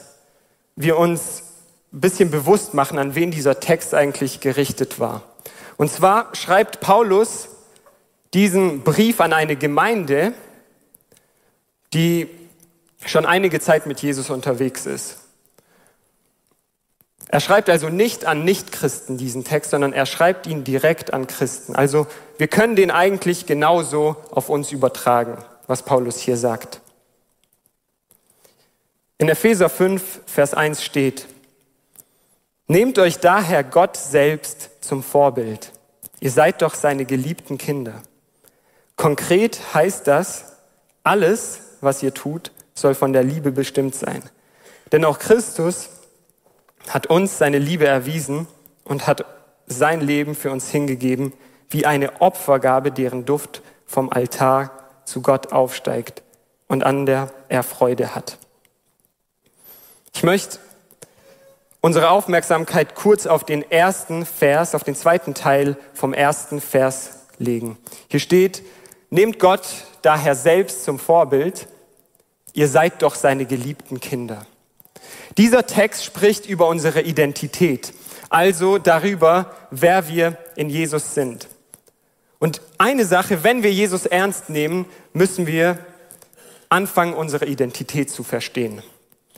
wir 0.77 0.97
uns 0.97 1.43
ein 1.91 1.99
bisschen 1.99 2.31
bewusst 2.31 2.73
machen, 2.73 2.97
an 2.97 3.15
wen 3.15 3.31
dieser 3.31 3.59
Text 3.59 3.93
eigentlich 3.93 4.39
gerichtet 4.39 4.99
war. 4.99 5.34
Und 5.77 5.91
zwar 5.91 6.33
schreibt 6.35 6.79
Paulus 6.79 7.49
diesen 8.33 8.81
Brief 8.81 9.19
an 9.21 9.33
eine 9.33 9.55
Gemeinde, 9.55 10.33
die 11.93 12.29
schon 13.05 13.25
einige 13.25 13.59
Zeit 13.59 13.85
mit 13.85 14.01
Jesus 14.01 14.29
unterwegs 14.29 14.85
ist. 14.85 15.19
Er 17.27 17.39
schreibt 17.39 17.69
also 17.69 17.89
nicht 17.89 18.25
an 18.25 18.45
Nichtchristen 18.45 19.17
diesen 19.17 19.43
Text, 19.43 19.71
sondern 19.71 19.93
er 19.93 20.05
schreibt 20.05 20.47
ihn 20.47 20.63
direkt 20.63 21.13
an 21.13 21.27
Christen. 21.27 21.75
Also 21.75 22.07
wir 22.37 22.47
können 22.47 22.75
den 22.75 22.91
eigentlich 22.91 23.45
genauso 23.45 24.15
auf 24.31 24.49
uns 24.49 24.71
übertragen, 24.71 25.37
was 25.67 25.83
Paulus 25.83 26.19
hier 26.19 26.37
sagt. 26.37 26.81
In 29.17 29.29
Epheser 29.29 29.69
5, 29.69 30.21
Vers 30.25 30.53
1 30.53 30.83
steht, 30.83 31.25
Nehmt 32.67 32.97
euch 32.97 33.19
daher 33.19 33.63
Gott 33.63 33.95
selbst 33.95 34.83
zum 34.83 35.03
Vorbild. 35.03 35.71
Ihr 36.19 36.31
seid 36.31 36.61
doch 36.61 36.73
seine 36.73 37.05
geliebten 37.05 37.57
Kinder. 37.57 38.01
Konkret 38.95 39.73
heißt 39.73 40.07
das, 40.07 40.53
alles, 41.03 41.59
was 41.81 42.01
ihr 42.01 42.13
tut, 42.13 42.51
soll 42.73 42.95
von 42.95 43.13
der 43.13 43.23
Liebe 43.23 43.51
bestimmt 43.51 43.93
sein. 43.93 44.23
Denn 44.91 45.05
auch 45.05 45.19
Christus 45.19 45.89
hat 46.89 47.07
uns 47.07 47.37
seine 47.37 47.59
Liebe 47.59 47.85
erwiesen 47.85 48.47
und 48.83 49.05
hat 49.05 49.25
sein 49.67 50.01
Leben 50.01 50.35
für 50.35 50.51
uns 50.51 50.69
hingegeben, 50.69 51.33
wie 51.69 51.85
eine 51.85 52.21
Opfergabe, 52.21 52.91
deren 52.91 53.25
Duft 53.25 53.61
vom 53.85 54.09
Altar 54.09 54.71
zu 55.05 55.21
Gott 55.21 55.51
aufsteigt 55.51 56.23
und 56.67 56.83
an 56.83 57.05
der 57.05 57.31
er 57.49 57.63
Freude 57.63 58.15
hat. 58.15 58.39
Ich 60.13 60.23
möchte 60.23 60.59
unsere 61.85 62.09
Aufmerksamkeit 62.09 62.95
kurz 62.95 63.27
auf 63.27 63.43
den 63.43 63.61
ersten 63.69 64.25
Vers, 64.25 64.73
auf 64.73 64.83
den 64.83 64.95
zweiten 64.95 65.35
Teil 65.35 65.77
vom 65.93 66.15
ersten 66.15 66.59
Vers 66.59 67.27
legen. 67.37 67.77
Hier 68.07 68.19
steht, 68.19 68.63
nehmt 69.11 69.37
Gott 69.37 69.67
daher 70.01 70.33
selbst 70.33 70.83
zum 70.83 70.97
Vorbild, 70.97 71.67
ihr 72.53 72.69
seid 72.69 73.03
doch 73.03 73.13
seine 73.13 73.45
geliebten 73.45 73.99
Kinder. 73.99 74.47
Dieser 75.37 75.67
Text 75.67 76.03
spricht 76.03 76.47
über 76.47 76.69
unsere 76.69 77.01
Identität, 77.01 77.93
also 78.29 78.79
darüber, 78.79 79.53
wer 79.69 80.07
wir 80.07 80.39
in 80.55 80.71
Jesus 80.71 81.13
sind. 81.13 81.47
Und 82.39 82.61
eine 82.79 83.05
Sache, 83.05 83.43
wenn 83.43 83.61
wir 83.61 83.71
Jesus 83.71 84.07
ernst 84.07 84.49
nehmen, 84.49 84.87
müssen 85.13 85.45
wir 85.45 85.77
anfangen, 86.67 87.13
unsere 87.13 87.45
Identität 87.45 88.09
zu 88.09 88.23
verstehen. 88.23 88.81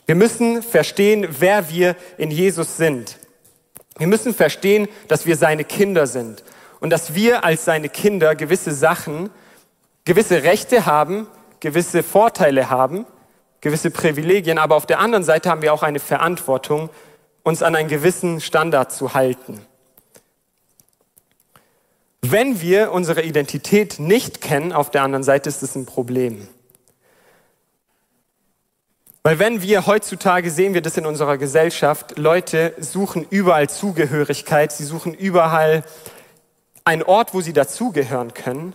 Wir 0.08 0.16
müssen 0.16 0.64
verstehen, 0.64 1.28
wer 1.40 1.70
wir 1.70 1.98
in 2.18 2.32
Jesus 2.32 2.78
sind. 2.78 3.18
Wir 3.98 4.08
müssen 4.08 4.34
verstehen, 4.34 4.88
dass 5.10 5.26
wir 5.26 5.36
seine 5.36 5.66
Kinder 5.66 6.08
sind 6.08 6.44
und 6.80 6.92
dass 6.92 7.14
wir 7.14 7.44
als 7.44 7.66
seine 7.66 7.90
Kinder 7.90 8.34
gewisse 8.34 8.72
Sachen, 8.72 9.30
gewisse 10.06 10.44
Rechte 10.44 10.86
haben, 10.86 11.28
gewisse 11.60 12.04
Vorteile 12.04 12.70
haben, 12.70 13.06
gewisse 13.60 13.92
Privilegien, 13.92 14.60
aber 14.60 14.78
auf 14.78 14.86
der 14.86 15.00
anderen 15.00 15.26
Seite 15.26 15.50
haben 15.50 15.62
wir 15.62 15.74
auch 15.74 15.84
eine 15.84 16.00
Verantwortung, 16.00 16.90
uns 17.44 17.62
an 17.62 17.76
einen 17.76 17.90
gewissen 17.90 18.40
Standard 18.40 18.94
zu 18.94 19.14
halten. 19.14 19.60
Wenn 22.22 22.62
wir 22.62 22.94
unsere 22.94 23.24
Identität 23.24 24.00
nicht 24.00 24.40
kennen, 24.42 24.72
auf 24.72 24.90
der 24.90 25.04
anderen 25.04 25.24
Seite 25.24 25.50
ist 25.50 25.64
es 25.64 25.76
ein 25.76 25.86
Problem. 25.86 26.48
Weil 29.28 29.40
wenn 29.40 29.62
wir 29.62 29.86
heutzutage 29.86 30.50
sehen 30.50 30.74
wir 30.74 30.80
das 30.80 30.96
in 30.96 31.06
unserer 31.06 31.38
Gesellschaft, 31.38 32.18
Leute 32.18 32.74
suchen 32.78 33.28
überall 33.30 33.70
Zugehörigkeit, 33.70 34.72
sie 34.72 34.86
suchen 34.86 35.14
überall 35.14 35.84
einen 36.86 37.04
Ort, 37.04 37.34
wo 37.34 37.42
sie 37.42 37.52
dazugehören 37.52 38.34
können, 38.34 38.74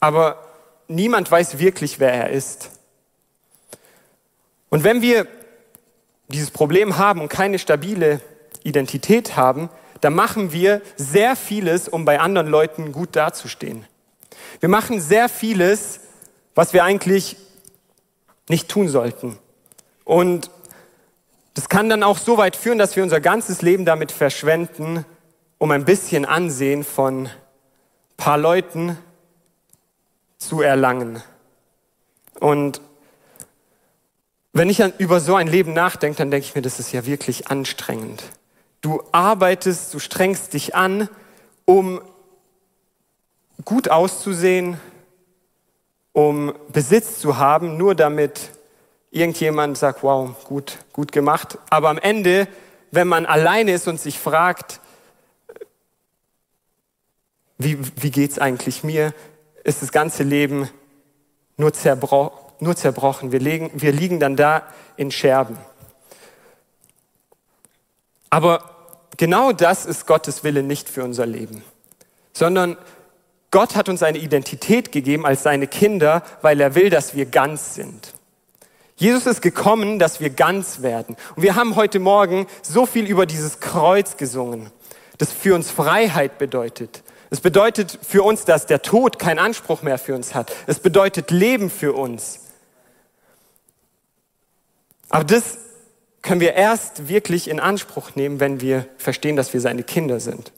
aber 0.00 0.44
niemand 0.88 1.30
weiß 1.30 1.60
wirklich, 1.60 2.00
wer 2.00 2.12
er 2.12 2.30
ist. 2.30 2.70
Und 4.70 4.82
wenn 4.82 5.02
wir 5.02 5.28
dieses 6.26 6.50
Problem 6.50 6.98
haben 6.98 7.20
und 7.20 7.28
keine 7.28 7.60
stabile 7.60 8.20
Identität 8.64 9.36
haben, 9.36 9.70
dann 10.00 10.14
machen 10.14 10.50
wir 10.50 10.82
sehr 10.96 11.36
vieles, 11.36 11.86
um 11.88 12.04
bei 12.04 12.18
anderen 12.18 12.48
Leuten 12.48 12.90
gut 12.90 13.14
dazustehen. 13.14 13.84
Wir 14.58 14.68
machen 14.68 15.00
sehr 15.00 15.28
vieles, 15.28 16.00
was 16.56 16.72
wir 16.72 16.82
eigentlich 16.82 17.36
nicht 18.50 18.68
tun 18.68 18.88
sollten. 18.88 19.38
Und 20.04 20.50
das 21.54 21.68
kann 21.68 21.88
dann 21.88 22.02
auch 22.02 22.18
so 22.18 22.38
weit 22.38 22.56
führen, 22.56 22.78
dass 22.78 22.96
wir 22.96 23.02
unser 23.02 23.20
ganzes 23.20 23.62
Leben 23.62 23.84
damit 23.84 24.12
verschwenden, 24.12 25.04
um 25.58 25.70
ein 25.70 25.84
bisschen 25.84 26.24
Ansehen 26.24 26.84
von 26.84 27.28
paar 28.16 28.38
Leuten 28.38 28.96
zu 30.38 30.60
erlangen. 30.62 31.22
Und 32.40 32.80
wenn 34.52 34.70
ich 34.70 34.80
über 34.98 35.20
so 35.20 35.34
ein 35.34 35.46
Leben 35.46 35.72
nachdenke, 35.72 36.18
dann 36.18 36.30
denke 36.30 36.46
ich 36.46 36.54
mir, 36.54 36.62
das 36.62 36.78
ist 36.78 36.92
ja 36.92 37.06
wirklich 37.06 37.48
anstrengend. 37.48 38.22
Du 38.80 39.02
arbeitest, 39.12 39.92
du 39.94 39.98
strengst 39.98 40.54
dich 40.54 40.74
an, 40.74 41.08
um 41.64 42.00
gut 43.64 43.88
auszusehen, 43.88 44.78
um 46.18 46.52
Besitz 46.72 47.20
zu 47.20 47.36
haben, 47.36 47.76
nur 47.76 47.94
damit 47.94 48.50
irgendjemand 49.12 49.78
sagt, 49.78 50.02
wow, 50.02 50.34
gut, 50.42 50.78
gut 50.92 51.12
gemacht. 51.12 51.58
Aber 51.70 51.90
am 51.90 51.98
Ende, 51.98 52.48
wenn 52.90 53.06
man 53.06 53.24
alleine 53.24 53.70
ist 53.70 53.86
und 53.86 54.00
sich 54.00 54.18
fragt, 54.18 54.80
wie, 57.56 57.78
wie 58.02 58.10
geht's 58.10 58.40
eigentlich 58.40 58.82
mir, 58.82 59.14
ist 59.62 59.80
das 59.80 59.92
ganze 59.92 60.24
Leben 60.24 60.68
nur, 61.56 61.72
zerbro 61.72 62.32
nur 62.58 62.74
zerbrochen. 62.74 63.30
Wir, 63.30 63.38
legen, 63.38 63.70
wir 63.74 63.92
liegen 63.92 64.18
dann 64.18 64.34
da 64.34 64.64
in 64.96 65.12
Scherben. 65.12 65.56
Aber 68.28 68.98
genau 69.16 69.52
das 69.52 69.86
ist 69.86 70.04
Gottes 70.04 70.42
Wille 70.42 70.64
nicht 70.64 70.88
für 70.88 71.04
unser 71.04 71.26
Leben, 71.26 71.62
sondern 72.32 72.76
Gott 73.50 73.76
hat 73.76 73.88
uns 73.88 74.02
eine 74.02 74.18
Identität 74.18 74.92
gegeben 74.92 75.24
als 75.24 75.42
seine 75.42 75.66
Kinder, 75.66 76.22
weil 76.42 76.60
er 76.60 76.74
will, 76.74 76.90
dass 76.90 77.14
wir 77.14 77.26
ganz 77.26 77.74
sind. 77.74 78.14
Jesus 78.96 79.26
ist 79.26 79.42
gekommen, 79.42 79.98
dass 79.98 80.20
wir 80.20 80.30
ganz 80.30 80.82
werden. 80.82 81.16
Und 81.36 81.42
wir 81.42 81.54
haben 81.54 81.76
heute 81.76 82.00
Morgen 82.00 82.46
so 82.62 82.84
viel 82.84 83.06
über 83.06 83.26
dieses 83.26 83.60
Kreuz 83.60 84.16
gesungen, 84.16 84.70
das 85.18 85.32
für 85.32 85.54
uns 85.54 85.70
Freiheit 85.70 86.38
bedeutet. 86.38 87.02
Es 87.30 87.40
bedeutet 87.40 87.98
für 88.02 88.22
uns, 88.22 88.44
dass 88.44 88.66
der 88.66 88.82
Tod 88.82 89.18
keinen 89.18 89.38
Anspruch 89.38 89.82
mehr 89.82 89.98
für 89.98 90.14
uns 90.14 90.34
hat. 90.34 90.52
Es 90.66 90.80
bedeutet 90.80 91.30
Leben 91.30 91.70
für 91.70 91.92
uns. 91.92 92.40
Aber 95.10 95.24
das 95.24 95.58
können 96.22 96.40
wir 96.40 96.54
erst 96.54 97.08
wirklich 97.08 97.48
in 97.48 97.60
Anspruch 97.60 98.16
nehmen, 98.16 98.40
wenn 98.40 98.60
wir 98.60 98.86
verstehen, 98.98 99.36
dass 99.36 99.52
wir 99.54 99.60
seine 99.60 99.84
Kinder 99.84 100.20
sind. 100.20 100.52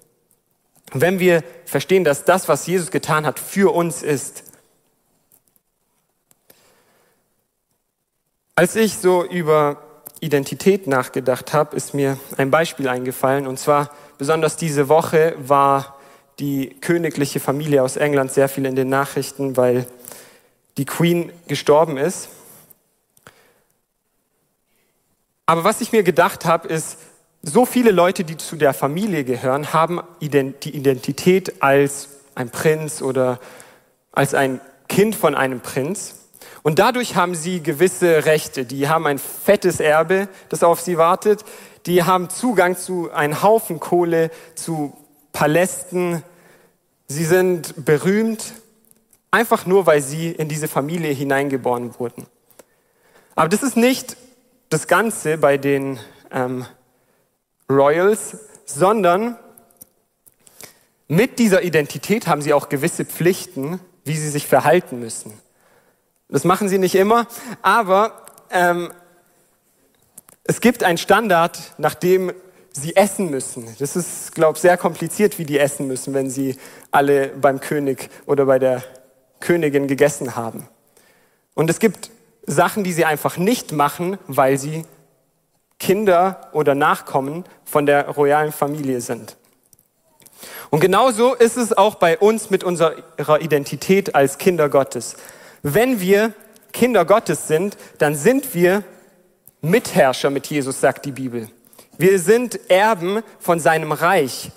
Wenn 0.93 1.19
wir 1.19 1.45
verstehen, 1.67 2.05
dass 2.05 2.25
das, 2.25 2.49
was 2.49 2.67
Jesus 2.67 2.91
getan 2.91 3.27
hat, 3.27 3.39
für 3.39 3.73
uns 3.75 4.03
ist. 4.03 4.45
Als 8.55 8.77
ich 8.77 8.99
so 8.99 9.25
über 9.25 9.83
Identität 10.21 10.87
nachgedacht 10.87 11.53
habe, 11.53 11.77
ist 11.77 11.95
mir 11.95 12.19
ein 12.37 12.51
Beispiel 12.51 12.89
eingefallen. 12.89 13.47
Und 13.47 13.59
zwar 13.59 13.91
besonders 14.19 14.57
diese 14.57 14.89
Woche 14.89 15.35
war 15.39 15.97
die 16.39 16.77
königliche 16.81 17.41
Familie 17.41 17.83
aus 17.83 17.97
England 17.97 18.33
sehr 18.33 18.49
viel 18.49 18.67
in 18.67 18.75
den 18.75 18.89
Nachrichten, 18.89 19.57
weil 19.57 19.87
die 20.77 20.85
Queen 20.85 21.33
gestorben 21.47 21.97
ist. 21.97 22.29
Aber 25.47 25.65
was 25.65 25.81
ich 25.81 25.93
mir 25.93 26.03
gedacht 26.03 26.45
habe, 26.45 26.69
ist, 26.69 26.97
so 27.43 27.65
viele 27.65 27.91
Leute, 27.91 28.25
die 28.25 28.37
zu 28.37 28.57
der 28.57 28.75
Familie 28.75 29.25
gehören, 29.25 29.73
haben 29.73 30.01
die 30.21 30.77
Identität 30.77 31.63
als 31.63 32.09
ein 32.35 32.51
Prinz 32.51 33.01
oder 33.01 33.41
als 34.13 34.35
ein 34.35 34.61
Kind 34.89 35.15
von 35.15 35.35
einem 35.35 35.61
Prinz. 35.61 36.17
Und 36.63 36.79
dadurch 36.79 37.17
haben 37.17 37.35
sie 37.35 37.63
gewisse 37.63 38.27
Rechte. 38.27 38.67
Die 38.67 38.89
haben 38.89 39.07
ein 39.07 39.19
fettes 39.19 39.81
Erbe, 39.81 40.29
das 40.51 40.63
auf 40.63 40.81
sie 40.81 40.99
wartet. 40.99 41.45
Die 41.87 42.03
haben 42.03 42.29
Zugang 42.29 42.77
zu 42.77 43.11
einem 43.11 43.43
Haufen 43.43 43.81
Kohle, 43.81 44.31
zu 44.55 44.93
Palästen. 45.33 46.23
Sie 47.07 47.25
sind 47.25 47.85
berühmt, 47.85 48.53
einfach 49.31 49.65
nur, 49.65 49.87
weil 49.87 50.03
sie 50.03 50.31
in 50.31 50.49
diese 50.49 50.69
Familie 50.69 51.13
hineingeboren 51.13 51.99
wurden. 51.99 52.27
Aber 53.35 53.49
das 53.49 53.63
ist 53.63 53.77
nicht 53.77 54.19
das 54.69 54.87
Ganze 54.87 55.39
bei 55.39 55.57
den 55.57 55.99
ähm, 56.31 56.67
Royals, 57.71 58.37
sondern 58.67 59.39
mit 61.09 61.39
dieser 61.39 61.63
Identität 61.63 62.27
haben 62.27 62.43
sie 62.43 62.53
auch 62.53 62.69
gewisse 62.69 63.05
Pflichten, 63.05 63.81
wie 64.05 64.17
sie 64.17 64.29
sich 64.29 64.47
verhalten 64.47 65.01
müssen. 65.01 65.33
Das 66.29 66.45
machen 66.45 66.69
sie 66.69 66.79
nicht 66.79 66.95
immer, 66.95 67.27
aber 67.63 68.27
ähm, 68.51 68.93
es 70.45 70.61
gibt 70.61 70.85
einen 70.85 70.99
Standard, 70.99 71.75
nach 71.79 71.95
dem 71.95 72.33
sie 72.73 72.95
essen 72.97 73.31
müssen. 73.31 73.69
Das 73.79 73.97
ist, 73.97 74.35
glaube 74.35 74.57
ich, 74.57 74.63
sehr 74.63 74.77
kompliziert, 74.77 75.39
wie 75.39 75.45
die 75.45 75.59
essen 75.59 75.87
müssen, 75.87 76.15
wenn 76.15 76.31
sie 76.31 76.57
alle 76.91 77.29
beim 77.29 77.61
König 77.61 78.11
oder 78.27 78.47
bei 78.47 78.59
der 78.59 78.83
Königin 79.41 79.89
gegessen 79.89 80.37
haben. 80.37 80.69
Und 81.55 81.69
es 81.71 81.79
gibt 81.79 82.11
Sachen, 82.47 82.85
die 82.85 82.93
sie 82.93 83.05
einfach 83.05 83.37
nicht 83.37 83.73
machen, 83.73 84.19
weil 84.27 84.59
sie 84.59 84.85
Kinder 85.81 86.49
oder 86.53 86.77
Nachkommen 86.77 87.45
von 87.65 87.87
der 87.87 88.09
royalen 88.11 88.53
Familie 88.53 89.01
sind. 89.01 89.37
Und 90.71 90.79
genauso 90.79 91.35
ist 91.35 91.57
es 91.57 91.77
auch 91.77 91.97
bei 91.97 92.17
uns 92.17 92.51
mit 92.51 92.63
unserer 92.63 93.41
Identität 93.41 94.15
als 94.15 94.39
Kinder 94.39 94.69
Gottes. 94.69 95.17
Wenn 95.63 96.01
wir 96.01 96.33
Kinder 96.73 97.05
Gottes 97.05 97.49
sind, 97.49 97.77
dann 97.99 98.15
sind 98.15 98.55
wir 98.55 98.85
Mitherrscher 99.63 100.31
mit 100.31 100.47
Jesus, 100.47 100.81
sagt 100.81 101.05
die 101.05 101.13
Bibel. 101.13 101.49
Wir 101.99 102.19
sind 102.19 102.71
Erben 102.71 103.23
von 103.41 103.59
seinem 103.59 103.93
Reich. 103.93 104.53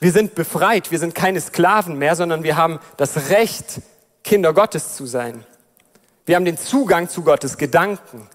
Wir 0.00 0.12
sind 0.12 0.34
befreit, 0.34 0.90
wir 0.90 0.98
sind 0.98 1.14
keine 1.14 1.40
Sklaven 1.40 1.98
mehr, 1.98 2.16
sondern 2.16 2.42
wir 2.42 2.56
haben 2.56 2.80
das 2.96 3.30
Recht, 3.30 3.80
Kinder 4.24 4.52
Gottes 4.52 4.96
zu 4.96 5.06
sein. 5.06 5.44
Wir 6.24 6.34
haben 6.34 6.44
den 6.44 6.58
Zugang 6.58 7.08
zu 7.08 7.22
Gottes 7.22 7.56
Gedanken. 7.56 8.28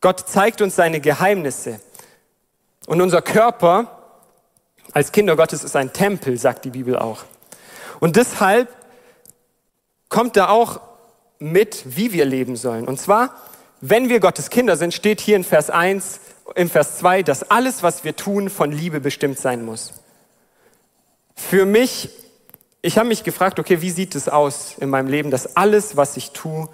Gott 0.00 0.28
zeigt 0.28 0.60
uns 0.60 0.76
seine 0.76 1.00
Geheimnisse. 1.00 1.80
Und 2.86 3.00
unser 3.00 3.22
Körper 3.22 3.98
als 4.92 5.12
Kinder 5.12 5.36
Gottes 5.36 5.62
ist 5.62 5.76
ein 5.76 5.92
Tempel, 5.92 6.38
sagt 6.38 6.64
die 6.64 6.70
Bibel 6.70 6.96
auch. 6.96 7.24
Und 8.00 8.16
deshalb 8.16 8.68
kommt 10.08 10.36
da 10.36 10.48
auch 10.48 10.80
mit, 11.38 11.96
wie 11.96 12.12
wir 12.12 12.24
leben 12.24 12.56
sollen. 12.56 12.88
Und 12.88 13.00
zwar, 13.00 13.34
wenn 13.80 14.08
wir 14.08 14.20
Gottes 14.20 14.50
Kinder 14.50 14.76
sind, 14.76 14.94
steht 14.94 15.20
hier 15.20 15.36
in 15.36 15.44
Vers 15.44 15.70
1, 15.70 16.20
im 16.56 16.68
Vers 16.68 16.98
2, 16.98 17.22
dass 17.22 17.50
alles, 17.50 17.82
was 17.82 18.02
wir 18.02 18.16
tun, 18.16 18.50
von 18.50 18.72
Liebe 18.72 19.00
bestimmt 19.00 19.38
sein 19.38 19.64
muss. 19.64 19.94
Für 21.36 21.66
mich 21.66 22.10
ich 22.82 22.96
habe 22.96 23.08
mich 23.08 23.24
gefragt, 23.24 23.58
okay, 23.58 23.82
wie 23.82 23.90
sieht 23.90 24.14
es 24.14 24.28
aus 24.28 24.76
in 24.78 24.88
meinem 24.88 25.08
Leben, 25.08 25.30
dass 25.30 25.56
alles, 25.56 25.96
was 25.96 26.16
ich 26.16 26.30
tue, 26.30 26.68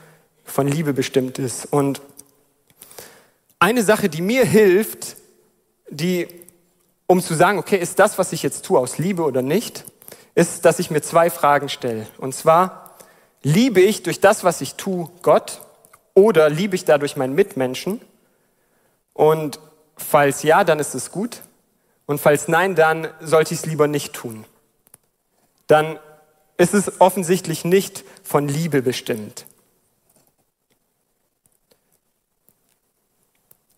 von 0.44 0.68
Liebe 0.68 0.92
bestimmt 0.92 1.38
ist. 1.38 1.66
Und 1.66 2.00
eine 3.58 3.82
Sache, 3.82 4.08
die 4.08 4.22
mir 4.22 4.44
hilft, 4.44 5.16
die, 5.88 6.28
um 7.06 7.22
zu 7.22 7.34
sagen, 7.34 7.58
okay, 7.58 7.78
ist 7.78 7.98
das, 7.98 8.18
was 8.18 8.32
ich 8.32 8.42
jetzt 8.42 8.64
tue, 8.64 8.78
aus 8.78 8.98
Liebe 8.98 9.22
oder 9.22 9.42
nicht, 9.42 9.84
ist, 10.34 10.64
dass 10.64 10.78
ich 10.78 10.90
mir 10.90 11.00
zwei 11.00 11.30
Fragen 11.30 11.68
stelle. 11.68 12.06
Und 12.18 12.34
zwar, 12.34 12.96
liebe 13.42 13.80
ich 13.80 14.02
durch 14.02 14.20
das, 14.20 14.44
was 14.44 14.60
ich 14.60 14.74
tue, 14.74 15.08
Gott 15.22 15.62
oder 16.14 16.48
liebe 16.50 16.74
ich 16.74 16.84
dadurch 16.84 17.16
meinen 17.16 17.34
Mitmenschen? 17.34 18.00
Und 19.14 19.58
falls 19.96 20.42
ja, 20.42 20.64
dann 20.64 20.78
ist 20.78 20.94
es 20.94 21.10
gut. 21.10 21.40
Und 22.04 22.20
falls 22.20 22.48
nein, 22.48 22.74
dann 22.74 23.08
sollte 23.20 23.54
ich 23.54 23.60
es 23.60 23.66
lieber 23.66 23.88
nicht 23.88 24.12
tun. 24.12 24.44
Dann 25.66 25.98
ist 26.58 26.74
es 26.74 27.00
offensichtlich 27.00 27.64
nicht 27.64 28.04
von 28.22 28.46
Liebe 28.48 28.82
bestimmt. 28.82 29.45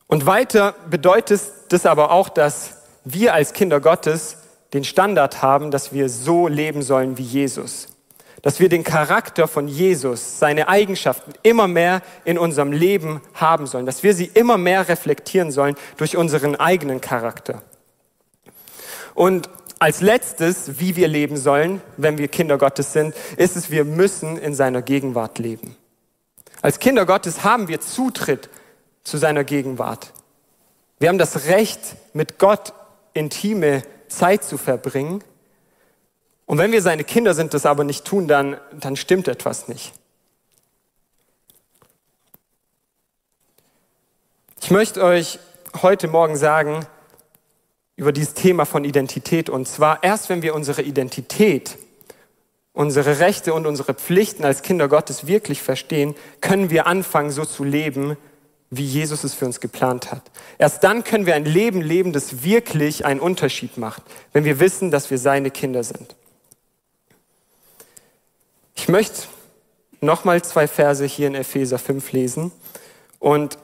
Und 0.09 0.27
weiter 0.27 0.75
bedeutet 0.91 1.43
das 1.69 1.87
aber 1.87 2.11
auch, 2.11 2.31
dass 2.31 2.79
wir 3.05 3.35
als 3.35 3.53
Kinder 3.53 3.79
Gottes 3.79 4.39
den 4.73 4.83
Standard 4.83 5.43
haben, 5.43 5.71
dass 5.71 5.93
wir 5.93 6.09
so 6.09 6.49
leben 6.49 6.83
sollen 6.83 7.19
wie 7.19 7.23
Jesus. 7.23 7.89
Dass 8.43 8.59
wir 8.59 8.69
den 8.69 8.85
Charakter 8.85 9.47
von 9.49 9.69
Jesus, 9.69 10.39
seine 10.39 10.69
Eigenschaften 10.69 11.33
immer 11.43 11.69
mehr 11.69 12.03
in 12.25 12.39
unserem 12.39 12.73
Leben 12.73 13.21
haben 13.35 13.67
sollen. 13.67 13.85
Dass 13.85 14.03
wir 14.03 14.15
sie 14.15 14.31
immer 14.33 14.57
mehr 14.57 14.89
reflektieren 14.89 15.51
sollen 15.51 15.77
durch 15.99 16.17
unseren 16.17 16.57
eigenen 16.57 17.01
Charakter. 17.01 17.63
Und 19.15 19.51
als 19.79 20.01
letztes, 20.01 20.81
wie 20.81 20.97
wir 20.97 21.09
leben 21.09 21.37
sollen, 21.37 21.83
wenn 21.97 22.17
wir 22.17 22.29
Kinder 22.29 22.57
Gottes 22.57 22.93
sind, 22.93 23.15
ist 23.37 23.57
es, 23.57 23.71
wir 23.71 23.85
müssen 23.85 24.39
in 24.39 24.55
seiner 24.55 24.83
Gegenwart 24.83 25.39
leben. 25.39 25.77
Als 26.63 26.79
Kinder 26.79 27.05
Gottes 27.05 27.45
haben 27.45 27.69
wir 27.69 27.81
Zutritt 27.81 28.49
zu 29.09 29.17
seiner 29.17 29.45
Gegenwart. 29.45 30.13
Wir 30.99 31.09
haben 31.09 31.19
das 31.19 31.47
Recht, 31.47 31.81
mit 32.13 32.39
Gott 32.39 32.73
intime 33.15 33.83
Zeit 34.09 34.45
zu 34.45 34.59
verbringen. 34.59 35.23
Und 36.47 36.59
wenn 36.59 36.73
wir 36.73 36.83
seine 36.83 37.05
Kinder 37.05 37.35
sind, 37.35 37.55
das 37.55 37.67
aber 37.67 37.85
nicht 37.85 38.05
tun, 38.05 38.29
dann, 38.29 38.59
dann 38.73 38.97
stimmt 38.97 39.29
etwas 39.29 39.69
nicht. 39.69 39.93
Ich 44.61 44.71
möchte 44.71 45.03
euch 45.03 45.39
heute 45.83 46.09
Morgen 46.09 46.37
sagen 46.37 46.85
über 47.97 48.13
dieses 48.13 48.35
Thema 48.35 48.67
von 48.67 48.85
Identität. 48.85 49.49
Und 49.49 49.67
zwar 49.67 50.03
erst, 50.03 50.29
wenn 50.29 50.43
wir 50.43 50.55
unsere 50.55 50.83
Identität, 50.83 51.79
unsere 52.73 53.19
Rechte 53.19 53.55
und 53.55 53.67
unsere 53.67 53.95
Pflichten 53.95 54.45
als 54.45 54.63
Kinder 54.63 54.89
Gottes 54.89 55.27
wirklich 55.27 55.63
verstehen, 55.63 56.15
können 56.41 56.71
wir 56.71 56.87
anfangen, 56.87 57.31
so 57.31 57.45
zu 57.45 57.65
leben, 57.65 58.17
wie 58.71 58.85
Jesus 58.85 59.25
es 59.25 59.35
für 59.35 59.47
uns 59.47 59.61
geplant 59.61 60.13
hat. 60.13 60.23
Erst 60.59 60.85
dann 60.85 61.05
können 61.05 61.27
wir 61.27 61.35
ein 61.35 61.45
Leben 61.45 61.81
leben, 61.81 62.13
das 62.13 62.43
wirklich 62.43 63.05
einen 63.05 63.21
Unterschied 63.21 63.79
macht, 63.79 64.03
wenn 64.33 64.45
wir 64.45 64.61
wissen, 64.61 64.91
dass 64.91 65.11
wir 65.11 65.19
seine 65.19 65.51
Kinder 65.51 65.83
sind. 65.83 66.17
Ich 68.75 68.89
möchte 68.89 69.23
nochmal 70.01 70.43
zwei 70.43 70.69
Verse 70.69 71.05
hier 71.05 71.27
in 71.27 71.35
Epheser 71.35 71.79
5 71.79 72.13
lesen 72.13 72.53
und 73.19 73.59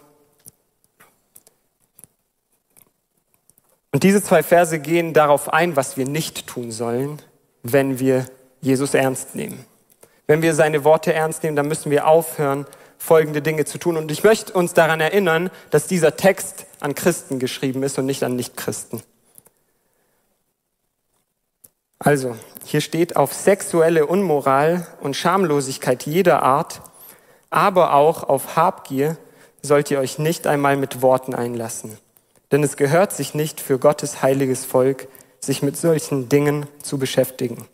Und 3.94 4.02
diese 4.02 4.20
zwei 4.20 4.42
Verse 4.42 4.80
gehen 4.80 5.12
darauf 5.12 5.52
ein, 5.52 5.76
was 5.76 5.96
wir 5.96 6.04
nicht 6.04 6.48
tun 6.48 6.72
sollen, 6.72 7.22
wenn 7.62 8.00
wir 8.00 8.26
Jesus 8.60 8.92
ernst 8.92 9.36
nehmen. 9.36 9.64
Wenn 10.26 10.42
wir 10.42 10.52
seine 10.56 10.82
Worte 10.82 11.12
ernst 11.12 11.44
nehmen, 11.44 11.54
dann 11.54 11.68
müssen 11.68 11.92
wir 11.92 12.08
aufhören, 12.08 12.66
folgende 13.04 13.42
Dinge 13.42 13.66
zu 13.66 13.78
tun. 13.78 13.96
Und 13.96 14.10
ich 14.10 14.24
möchte 14.24 14.52
uns 14.54 14.72
daran 14.72 15.00
erinnern, 15.00 15.50
dass 15.70 15.86
dieser 15.86 16.16
Text 16.16 16.66
an 16.80 16.94
Christen 16.94 17.38
geschrieben 17.38 17.82
ist 17.82 17.98
und 17.98 18.06
nicht 18.06 18.22
an 18.22 18.34
Nichtchristen. 18.34 19.02
Also, 21.98 22.36
hier 22.64 22.80
steht 22.80 23.16
auf 23.16 23.32
sexuelle 23.32 24.06
Unmoral 24.06 24.86
und 25.00 25.16
Schamlosigkeit 25.16 26.04
jeder 26.04 26.42
Art, 26.42 26.80
aber 27.50 27.94
auch 27.94 28.24
auf 28.24 28.56
Habgier 28.56 29.16
sollt 29.62 29.90
ihr 29.90 29.98
euch 30.00 30.18
nicht 30.18 30.46
einmal 30.46 30.76
mit 30.76 31.02
Worten 31.02 31.34
einlassen. 31.34 31.98
Denn 32.52 32.62
es 32.62 32.76
gehört 32.76 33.12
sich 33.12 33.34
nicht 33.34 33.60
für 33.60 33.78
Gottes 33.78 34.22
heiliges 34.22 34.64
Volk, 34.64 35.08
sich 35.40 35.62
mit 35.62 35.76
solchen 35.76 36.28
Dingen 36.28 36.66
zu 36.82 36.98
beschäftigen. 36.98 37.66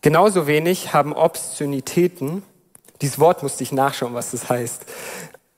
Genauso 0.00 0.46
wenig 0.46 0.92
haben 0.92 1.14
Obszönitäten 1.14 2.42
dieses 3.04 3.20
Wort 3.20 3.42
musste 3.42 3.62
ich 3.62 3.70
nachschauen, 3.70 4.14
was 4.14 4.30
das 4.30 4.48
heißt. 4.48 4.86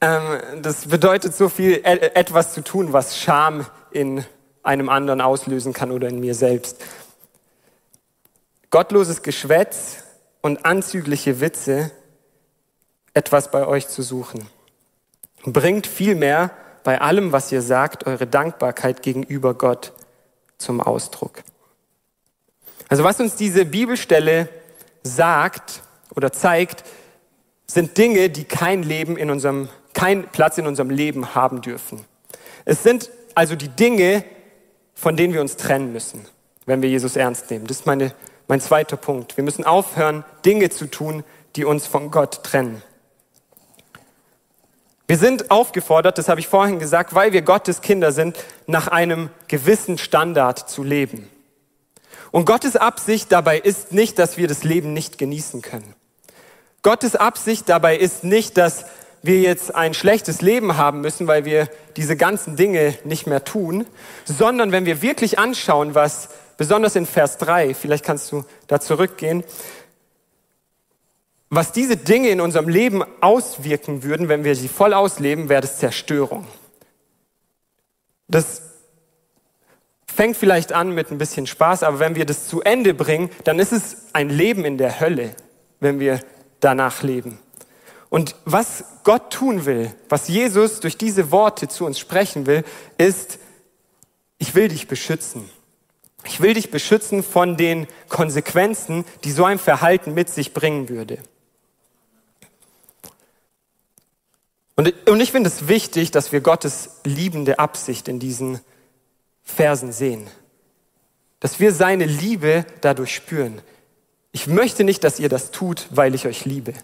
Ähm, 0.00 0.62
das 0.62 0.88
bedeutet 0.88 1.32
so 1.32 1.48
viel, 1.48 1.74
e-, 1.74 2.10
etwas 2.14 2.52
zu 2.52 2.60
tun, 2.60 2.92
was 2.92 3.16
Scham 3.16 3.64
in 3.92 4.24
einem 4.64 4.88
anderen 4.88 5.20
auslösen 5.20 5.72
kann 5.72 5.92
oder 5.92 6.08
in 6.08 6.18
mir 6.18 6.34
selbst. 6.34 6.82
Gottloses 8.70 9.22
Geschwätz 9.22 9.98
und 10.40 10.66
anzügliche 10.66 11.40
Witze 11.40 11.92
etwas 13.14 13.52
bei 13.52 13.64
euch 13.64 13.86
zu 13.86 14.02
suchen. 14.02 14.48
Bringt 15.44 15.86
vielmehr 15.86 16.50
bei 16.82 17.00
allem, 17.00 17.30
was 17.30 17.52
ihr 17.52 17.62
sagt, 17.62 18.08
eure 18.08 18.26
Dankbarkeit 18.26 19.02
gegenüber 19.02 19.54
Gott 19.54 19.92
zum 20.58 20.80
Ausdruck. 20.80 21.44
Also 22.88 23.04
was 23.04 23.20
uns 23.20 23.36
diese 23.36 23.64
Bibelstelle 23.64 24.48
sagt 25.04 25.82
oder 26.16 26.32
zeigt, 26.32 26.82
sind 27.66 27.98
Dinge, 27.98 28.30
die 28.30 28.44
kein 28.44 28.82
Leben 28.82 29.16
in 29.16 29.30
unserem, 29.30 29.68
keinen 29.92 30.24
Platz 30.28 30.58
in 30.58 30.66
unserem 30.66 30.90
Leben 30.90 31.34
haben 31.34 31.60
dürfen. 31.60 32.04
Es 32.64 32.82
sind 32.82 33.10
also 33.34 33.54
die 33.56 33.68
Dinge, 33.68 34.24
von 34.94 35.16
denen 35.16 35.34
wir 35.34 35.40
uns 35.40 35.56
trennen 35.56 35.92
müssen, 35.92 36.26
wenn 36.64 36.82
wir 36.82 36.88
Jesus 36.88 37.16
ernst 37.16 37.50
nehmen. 37.50 37.66
Das 37.66 37.78
ist 37.78 37.86
meine, 37.86 38.12
mein 38.48 38.60
zweiter 38.60 38.96
Punkt. 38.96 39.36
Wir 39.36 39.44
müssen 39.44 39.64
aufhören, 39.64 40.24
Dinge 40.44 40.70
zu 40.70 40.86
tun, 40.86 41.24
die 41.54 41.64
uns 41.64 41.86
von 41.86 42.10
Gott 42.10 42.42
trennen. 42.42 42.82
Wir 45.08 45.18
sind 45.18 45.50
aufgefordert, 45.52 46.18
das 46.18 46.28
habe 46.28 46.40
ich 46.40 46.48
vorhin 46.48 46.80
gesagt, 46.80 47.14
weil 47.14 47.32
wir 47.32 47.42
Gottes 47.42 47.80
Kinder 47.80 48.10
sind, 48.10 48.36
nach 48.66 48.88
einem 48.88 49.30
gewissen 49.46 49.98
Standard 49.98 50.68
zu 50.68 50.82
leben. 50.82 51.28
Und 52.32 52.44
Gottes 52.44 52.74
Absicht 52.74 53.30
dabei 53.30 53.58
ist 53.58 53.92
nicht, 53.92 54.18
dass 54.18 54.36
wir 54.36 54.48
das 54.48 54.64
Leben 54.64 54.92
nicht 54.92 55.16
genießen 55.16 55.62
können. 55.62 55.94
Gottes 56.86 57.16
Absicht 57.16 57.68
dabei 57.68 57.96
ist 57.96 58.22
nicht, 58.22 58.56
dass 58.56 58.84
wir 59.20 59.40
jetzt 59.40 59.74
ein 59.74 59.92
schlechtes 59.92 60.40
Leben 60.40 60.76
haben 60.76 61.00
müssen, 61.00 61.26
weil 61.26 61.44
wir 61.44 61.68
diese 61.96 62.16
ganzen 62.16 62.54
Dinge 62.54 62.96
nicht 63.02 63.26
mehr 63.26 63.42
tun, 63.42 63.86
sondern 64.24 64.70
wenn 64.70 64.86
wir 64.86 65.02
wirklich 65.02 65.36
anschauen, 65.36 65.96
was 65.96 66.28
besonders 66.56 66.94
in 66.94 67.04
Vers 67.04 67.38
3, 67.38 67.74
vielleicht 67.74 68.04
kannst 68.04 68.30
du 68.30 68.44
da 68.68 68.78
zurückgehen, 68.78 69.42
was 71.50 71.72
diese 71.72 71.96
Dinge 71.96 72.28
in 72.28 72.40
unserem 72.40 72.68
Leben 72.68 73.02
auswirken 73.20 74.04
würden, 74.04 74.28
wenn 74.28 74.44
wir 74.44 74.54
sie 74.54 74.68
voll 74.68 74.94
ausleben, 74.94 75.48
wäre 75.48 75.62
das 75.62 75.78
Zerstörung. 75.78 76.46
Das 78.28 78.62
fängt 80.06 80.36
vielleicht 80.36 80.72
an 80.72 80.92
mit 80.92 81.10
ein 81.10 81.18
bisschen 81.18 81.48
Spaß, 81.48 81.82
aber 81.82 81.98
wenn 81.98 82.14
wir 82.14 82.26
das 82.26 82.46
zu 82.46 82.62
Ende 82.62 82.94
bringen, 82.94 83.28
dann 83.42 83.58
ist 83.58 83.72
es 83.72 84.04
ein 84.12 84.28
Leben 84.28 84.64
in 84.64 84.78
der 84.78 85.00
Hölle, 85.00 85.34
wenn 85.80 85.98
wir 85.98 86.20
danach 86.60 87.02
leben. 87.02 87.38
Und 88.08 88.34
was 88.44 88.84
Gott 89.04 89.32
tun 89.32 89.66
will, 89.66 89.94
was 90.08 90.28
Jesus 90.28 90.80
durch 90.80 90.96
diese 90.96 91.30
Worte 91.30 91.68
zu 91.68 91.84
uns 91.84 91.98
sprechen 91.98 92.46
will, 92.46 92.64
ist, 92.98 93.38
ich 94.38 94.54
will 94.54 94.68
dich 94.68 94.88
beschützen. 94.88 95.48
Ich 96.24 96.40
will 96.40 96.54
dich 96.54 96.70
beschützen 96.70 97.22
von 97.22 97.56
den 97.56 97.86
Konsequenzen, 98.08 99.04
die 99.24 99.30
so 99.30 99.44
ein 99.44 99.58
Verhalten 99.58 100.14
mit 100.14 100.28
sich 100.28 100.52
bringen 100.54 100.88
würde. 100.88 101.18
Und, 104.76 104.92
ich 105.22 105.32
finde 105.32 105.48
es 105.48 105.68
wichtig, 105.68 106.10
dass 106.10 106.32
wir 106.32 106.42
Gottes 106.42 106.90
liebende 107.04 107.58
Absicht 107.58 108.08
in 108.08 108.18
diesen 108.18 108.60
Versen 109.42 109.90
sehen. 109.90 110.28
Dass 111.40 111.60
wir 111.60 111.72
seine 111.72 112.04
Liebe 112.04 112.66
dadurch 112.82 113.14
spüren. 113.14 113.62
Ich 114.36 114.46
möchte 114.46 114.84
nicht, 114.84 115.02
dass 115.02 115.18
ihr 115.18 115.30
das 115.30 115.50
tut, 115.50 115.86
weil 115.88 116.14
ich 116.14 116.26
euch 116.26 116.44
liebe. 116.44 116.74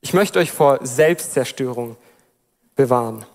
Ich 0.00 0.14
möchte 0.14 0.38
euch 0.38 0.50
vor 0.50 0.78
Selbstzerstörung 0.80 1.98
bewahren. 2.74 3.26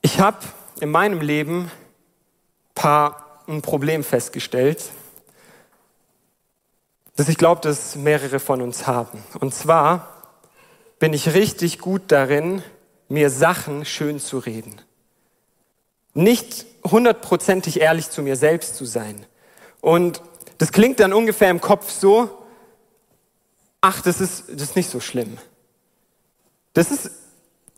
Ich 0.00 0.20
habe 0.20 0.38
in 0.78 0.92
meinem 0.92 1.20
Leben 1.22 1.72
paar 2.76 3.42
ein 3.48 3.62
Problem 3.62 4.04
festgestellt, 4.04 4.92
das 7.16 7.28
ich 7.28 7.38
glaube, 7.38 7.62
dass 7.62 7.96
mehrere 7.96 8.38
von 8.38 8.62
uns 8.62 8.86
haben. 8.86 9.24
Und 9.40 9.56
zwar 9.56 10.22
bin 11.00 11.12
ich 11.14 11.34
richtig 11.34 11.80
gut 11.80 12.02
darin, 12.12 12.62
mir 13.08 13.28
Sachen 13.28 13.84
schön 13.84 14.20
zu 14.20 14.38
reden. 14.38 14.80
Nicht 16.14 16.64
hundertprozentig 16.90 17.80
ehrlich 17.80 18.10
zu 18.10 18.22
mir 18.22 18.36
selbst 18.36 18.76
zu 18.76 18.84
sein. 18.84 19.26
Und 19.80 20.22
das 20.58 20.72
klingt 20.72 21.00
dann 21.00 21.12
ungefähr 21.12 21.50
im 21.50 21.60
Kopf 21.60 21.90
so, 21.90 22.30
ach, 23.80 24.00
das 24.00 24.20
ist, 24.20 24.44
das 24.48 24.62
ist 24.62 24.76
nicht 24.76 24.90
so 24.90 25.00
schlimm. 25.00 25.38
Das 26.72 26.90
ist, 26.90 27.10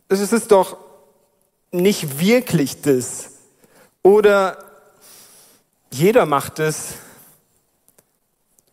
das 0.07 0.19
ist 0.31 0.51
doch 0.51 0.77
nicht 1.71 2.19
wirklich 2.19 2.81
das. 2.81 3.31
Oder 4.01 4.57
jeder 5.91 6.25
macht 6.25 6.59
es. 6.59 6.93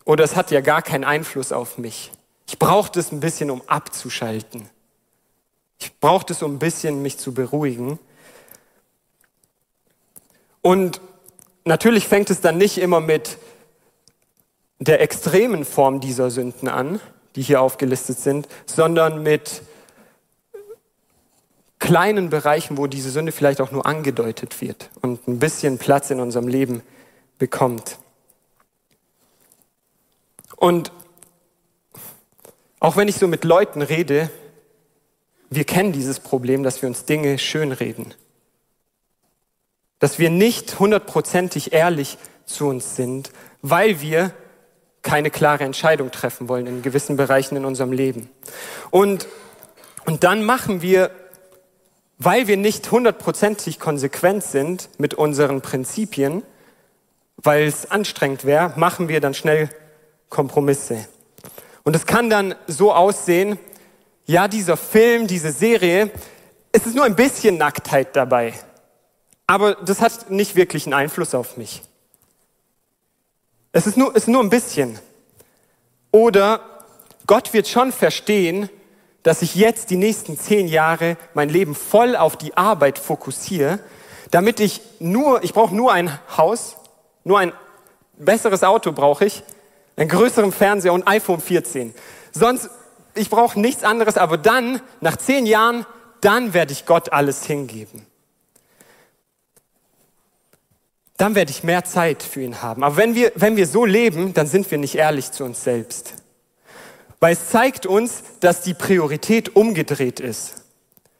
Oder 0.05 0.23
es 0.23 0.35
hat 0.35 0.51
ja 0.51 0.61
gar 0.61 0.81
keinen 0.81 1.03
Einfluss 1.03 1.51
auf 1.51 1.77
mich. 1.77 2.11
Ich 2.47 2.57
brauche 2.57 2.91
das 2.91 3.11
ein 3.11 3.19
bisschen, 3.19 3.51
um 3.51 3.61
abzuschalten. 3.67 4.69
Ich 5.79 5.99
brauche 5.99 6.25
das, 6.25 6.41
um 6.41 6.55
ein 6.55 6.59
bisschen 6.59 7.01
mich 7.01 7.17
zu 7.17 7.33
beruhigen. 7.33 7.99
Und 10.61 11.01
natürlich 11.65 12.07
fängt 12.07 12.29
es 12.29 12.41
dann 12.41 12.57
nicht 12.57 12.77
immer 12.77 12.99
mit 12.99 13.37
der 14.79 15.01
extremen 15.01 15.65
Form 15.65 15.99
dieser 15.99 16.29
Sünden 16.29 16.67
an, 16.67 16.99
die 17.35 17.41
hier 17.41 17.61
aufgelistet 17.61 18.19
sind, 18.19 18.47
sondern 18.65 19.23
mit 19.23 19.61
kleinen 21.79 22.29
Bereichen, 22.29 22.77
wo 22.77 22.87
diese 22.87 23.11
Sünde 23.11 23.31
vielleicht 23.31 23.61
auch 23.61 23.71
nur 23.71 23.85
angedeutet 23.85 24.61
wird 24.61 24.89
und 25.01 25.27
ein 25.27 25.39
bisschen 25.39 25.77
Platz 25.77 26.09
in 26.09 26.19
unserem 26.19 26.47
Leben 26.47 26.81
bekommt. 27.37 27.99
Und 30.55 30.91
auch 32.79 32.97
wenn 32.97 33.07
ich 33.07 33.15
so 33.15 33.27
mit 33.27 33.43
Leuten 33.43 33.81
rede, 33.81 34.29
wir 35.49 35.63
kennen 35.63 35.93
dieses 35.93 36.19
Problem, 36.19 36.63
dass 36.63 36.81
wir 36.81 36.89
uns 36.89 37.05
Dinge 37.05 37.37
schönreden. 37.37 38.13
Dass 39.99 40.19
wir 40.19 40.29
nicht 40.29 40.79
hundertprozentig 40.79 41.73
ehrlich 41.73 42.17
zu 42.45 42.67
uns 42.67 42.95
sind, 42.95 43.31
weil 43.61 44.01
wir 44.01 44.31
keine 45.01 45.31
klare 45.31 45.63
Entscheidung 45.63 46.11
treffen 46.11 46.49
wollen 46.49 46.67
in 46.67 46.81
gewissen 46.81 47.15
Bereichen 47.15 47.55
in 47.55 47.65
unserem 47.65 47.91
Leben. 47.91 48.29
Und, 48.91 49.27
und 50.05 50.23
dann 50.23 50.43
machen 50.43 50.81
wir, 50.81 51.11
weil 52.17 52.47
wir 52.47 52.57
nicht 52.57 52.91
hundertprozentig 52.91 53.79
konsequent 53.79 54.43
sind 54.43 54.89
mit 54.97 55.13
unseren 55.13 55.61
Prinzipien, 55.61 56.43
weil 57.37 57.67
es 57.67 57.89
anstrengend 57.89 58.43
wäre, 58.45 58.73
machen 58.75 59.07
wir 59.07 59.21
dann 59.21 59.33
schnell 59.33 59.69
Kompromisse. 60.29 61.07
Und 61.83 61.95
es 61.95 62.05
kann 62.05 62.29
dann 62.29 62.55
so 62.67 62.93
aussehen, 62.93 63.57
ja, 64.25 64.49
dieser 64.49 64.75
Film, 64.75 65.27
diese 65.27 65.53
Serie, 65.53 66.11
es 66.73 66.85
ist 66.85 66.95
nur 66.95 67.05
ein 67.05 67.15
bisschen 67.15 67.57
Nacktheit 67.57 68.13
dabei. 68.15 68.53
Aber 69.47 69.75
das 69.75 70.01
hat 70.01 70.29
nicht 70.29 70.55
wirklich 70.55 70.85
einen 70.85 70.93
Einfluss 70.93 71.33
auf 71.33 71.55
mich. 71.55 71.81
Es 73.71 73.87
ist 73.87 73.97
nur, 73.97 74.15
ist 74.15 74.27
nur 74.27 74.43
ein 74.43 74.49
bisschen. 74.49 74.99
Oder 76.11 76.59
Gott 77.25 77.53
wird 77.53 77.67
schon 77.67 77.91
verstehen, 77.91 78.69
dass 79.23 79.41
ich 79.41 79.55
jetzt 79.55 79.89
die 79.89 79.97
nächsten 79.97 80.37
zehn 80.37 80.67
Jahre 80.67 81.17
mein 81.33 81.49
Leben 81.49 81.75
voll 81.75 82.15
auf 82.15 82.37
die 82.37 82.55
Arbeit 82.55 82.99
fokussiere, 82.99 83.79
damit 84.31 84.59
ich 84.59 84.81
nur, 84.99 85.43
ich 85.43 85.53
brauche 85.53 85.75
nur 85.75 85.91
ein 85.91 86.17
Haus, 86.37 86.77
nur 87.23 87.39
ein 87.39 87.53
besseres 88.17 88.63
Auto 88.63 88.91
brauche 88.91 89.25
ich, 89.25 89.43
einen 89.95 90.09
größeren 90.09 90.51
Fernseher 90.51 90.93
und 90.93 91.07
iPhone 91.07 91.41
14. 91.41 91.93
Sonst, 92.31 92.69
ich 93.15 93.29
brauche 93.29 93.59
nichts 93.59 93.83
anderes, 93.83 94.17
aber 94.17 94.37
dann, 94.37 94.81
nach 95.01 95.17
zehn 95.17 95.45
Jahren, 95.45 95.85
dann 96.21 96.53
werde 96.53 96.71
ich 96.71 96.85
Gott 96.85 97.11
alles 97.11 97.45
hingeben. 97.45 98.05
Dann 101.17 101.33
werde 101.33 101.49
ich 101.49 101.63
mehr 101.63 101.83
Zeit 101.83 102.21
für 102.21 102.41
ihn 102.41 102.61
haben. 102.61 102.83
Aber 102.83 102.95
wenn 102.95 103.15
wir, 103.15 103.31
wenn 103.35 103.57
wir 103.57 103.65
so 103.65 103.85
leben, 103.85 104.35
dann 104.35 104.45
sind 104.45 104.69
wir 104.69 104.77
nicht 104.77 104.95
ehrlich 104.95 105.31
zu 105.31 105.43
uns 105.43 105.63
selbst. 105.63 106.13
Weil 107.19 107.33
es 107.33 107.49
zeigt 107.49 107.87
uns, 107.87 108.23
dass 108.39 108.61
die 108.61 108.75
Priorität 108.75 109.55
umgedreht 109.55 110.19
ist. 110.19 110.53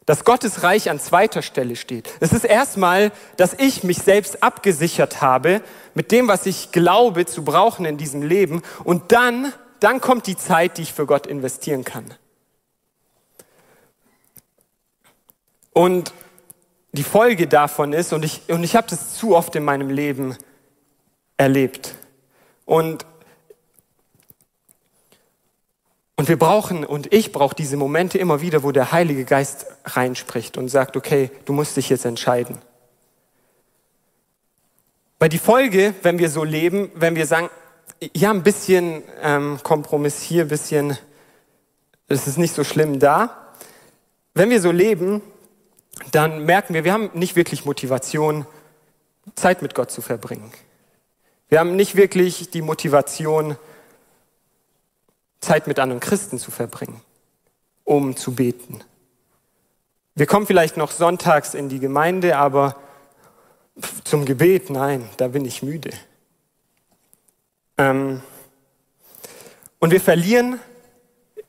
Dass 0.06 0.24
Gottes 0.24 0.62
Reich 0.62 0.92
an 0.92 1.00
zweiter 1.00 1.42
Stelle 1.42 1.76
steht. 1.76 2.10
Es 2.20 2.32
ist 2.32 2.46
erstmal, 2.46 3.12
dass 3.36 3.56
ich 3.56 3.84
mich 3.84 3.98
selbst 3.98 4.44
abgesichert 4.44 5.22
habe 5.22 5.62
mit 5.96 6.12
dem, 6.12 6.28
was 6.28 6.46
ich 6.46 6.72
glaube 6.72 7.26
zu 7.26 7.44
brauchen 7.44 7.84
in 7.86 7.98
diesem 7.98 8.22
Leben. 8.22 8.62
Und 8.84 9.12
dann, 9.12 9.52
dann 9.80 10.00
kommt 10.00 10.28
die 10.28 10.38
Zeit, 10.38 10.78
die 10.78 10.84
ich 10.84 10.94
für 10.94 11.08
Gott 11.08 11.26
investieren 11.26 11.84
kann. 11.84 12.14
Und 15.74 16.14
die 16.92 17.04
Folge 17.04 17.48
davon 17.48 17.94
ist, 17.94 18.14
und 18.14 18.24
ich, 18.24 18.42
und 18.50 18.64
ich 18.64 18.76
habe 18.76 18.88
das 18.90 19.16
zu 19.16 19.36
oft 19.36 19.56
in 19.56 19.64
meinem 19.64 19.90
Leben 19.90 20.36
erlebt. 21.38 21.96
Und 22.66 23.06
und 26.20 26.30
wir 26.30 26.40
brauchen, 26.40 26.84
und 26.84 27.14
ich 27.14 27.32
brauche 27.32 27.56
diese 27.56 27.78
Momente 27.78 28.18
immer 28.18 28.42
wieder, 28.42 28.64
wo 28.64 28.72
der 28.72 28.92
Heilige 28.92 29.24
Geist 29.24 29.68
reinspricht 29.86 30.58
und 30.58 30.68
sagt, 30.68 30.98
okay, 30.98 31.30
du 31.46 31.54
musst 31.54 31.78
dich 31.78 31.90
jetzt 31.90 32.06
entscheiden. 32.06 32.58
Weil 35.20 35.30
die 35.30 35.38
Folge, 35.38 35.94
wenn 36.02 36.18
wir 36.18 36.32
so 36.32 36.44
leben, 36.44 36.92
wenn 36.96 37.16
wir 37.16 37.28
sagen, 37.28 37.52
ja, 38.16 38.32
ein 38.32 38.42
bisschen 38.42 39.04
ähm, 39.22 39.60
Kompromiss 39.62 40.20
hier, 40.22 40.46
ein 40.46 40.48
bisschen, 40.48 40.98
es 42.08 42.26
ist 42.26 42.40
nicht 42.40 42.56
so 42.56 42.64
schlimm 42.64 43.00
da. 43.00 43.54
Wenn 44.34 44.50
wir 44.50 44.60
so 44.60 44.72
leben, 44.72 45.22
dann 46.12 46.46
merken 46.46 46.74
wir, 46.74 46.84
wir 46.84 46.94
haben 46.94 47.10
nicht 47.14 47.36
wirklich 47.36 47.66
Motivation, 47.66 48.46
Zeit 49.36 49.62
mit 49.62 49.76
Gott 49.76 49.92
zu 49.92 50.02
verbringen. 50.02 50.52
Wir 51.50 51.60
haben 51.60 51.76
nicht 51.76 51.96
wirklich 51.96 52.50
die 52.50 52.62
Motivation, 52.62 53.58
Zeit 55.40 55.68
mit 55.68 55.80
anderen 55.80 56.00
Christen 56.00 56.40
zu 56.40 56.52
verbringen, 56.52 57.02
um 57.84 58.18
zu 58.18 58.34
beten. 58.34 58.82
Wir 60.16 60.26
kommen 60.26 60.48
vielleicht 60.48 60.78
noch 60.78 60.92
sonntags 60.92 61.54
in 61.54 61.70
die 61.70 61.80
Gemeinde, 61.80 62.38
aber 62.38 62.76
zum 64.04 64.26
Gebet, 64.26 64.70
nein, 64.70 65.08
da 65.18 65.28
bin 65.28 65.46
ich 65.46 65.62
müde. 65.62 65.92
Ähm 67.78 68.22
und 69.80 69.92
wir 69.92 70.02
verlieren, 70.02 70.60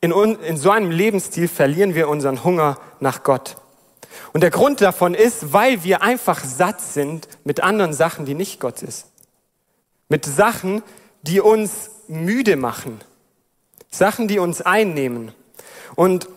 in, 0.01 0.11
in 0.11 0.57
so 0.57 0.69
einem 0.69 0.91
Lebensstil 0.91 1.47
verlieren 1.47 1.95
wir 1.95 2.07
unseren 2.07 2.43
Hunger 2.43 2.77
nach 2.99 3.23
Gott. 3.23 3.57
Und 4.33 4.41
der 4.41 4.51
Grund 4.51 4.81
davon 4.81 5.13
ist, 5.13 5.53
weil 5.53 5.83
wir 5.83 6.01
einfach 6.01 6.43
satt 6.43 6.81
sind 6.81 7.27
mit 7.43 7.61
anderen 7.61 7.93
Sachen, 7.93 8.25
die 8.25 8.35
nicht 8.35 8.59
Gott 8.59 8.81
ist. 8.81 9.07
Mit 10.07 10.25
Sachen, 10.25 10.83
die 11.21 11.39
uns 11.39 11.91
müde 12.07 12.55
machen, 12.55 12.99
Sachen, 13.91 14.27
die 14.27 14.39
uns 14.39 14.61
einnehmen. 14.61 15.33
Und 15.95 16.27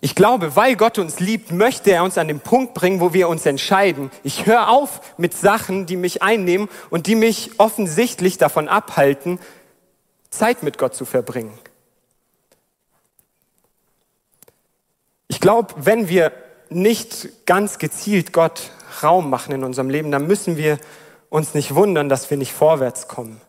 ich 0.00 0.14
glaube, 0.14 0.56
weil 0.56 0.74
Gott 0.76 0.98
uns 0.98 1.20
liebt, 1.20 1.52
möchte 1.52 1.92
er 1.92 2.02
uns 2.02 2.18
an 2.18 2.26
den 2.26 2.40
Punkt 2.40 2.74
bringen, 2.74 3.00
wo 3.00 3.12
wir 3.12 3.28
uns 3.28 3.46
entscheiden. 3.46 4.10
Ich 4.24 4.46
höre 4.46 4.68
auf 4.68 5.00
mit 5.16 5.32
Sachen, 5.32 5.86
die 5.86 5.96
mich 5.96 6.22
einnehmen 6.22 6.68
und 6.90 7.06
die 7.06 7.14
mich 7.14 7.52
offensichtlich 7.58 8.36
davon 8.36 8.68
abhalten, 8.68 9.38
Zeit 10.28 10.62
mit 10.64 10.76
Gott 10.76 10.94
zu 10.94 11.04
verbringen. 11.04 11.56
Ich 15.28 15.40
glaube, 15.40 15.72
wenn 15.76 16.08
wir 16.08 16.32
nicht 16.74 17.46
ganz 17.46 17.78
gezielt 17.78 18.32
Gott 18.32 18.70
Raum 19.02 19.30
machen 19.30 19.54
in 19.54 19.64
unserem 19.64 19.90
Leben, 19.90 20.10
dann 20.10 20.26
müssen 20.26 20.56
wir 20.56 20.78
uns 21.30 21.54
nicht 21.54 21.74
wundern, 21.74 22.08
dass 22.08 22.30
wir 22.30 22.36
nicht 22.36 22.52
vorwärts 22.52 23.08
kommen. 23.08 23.40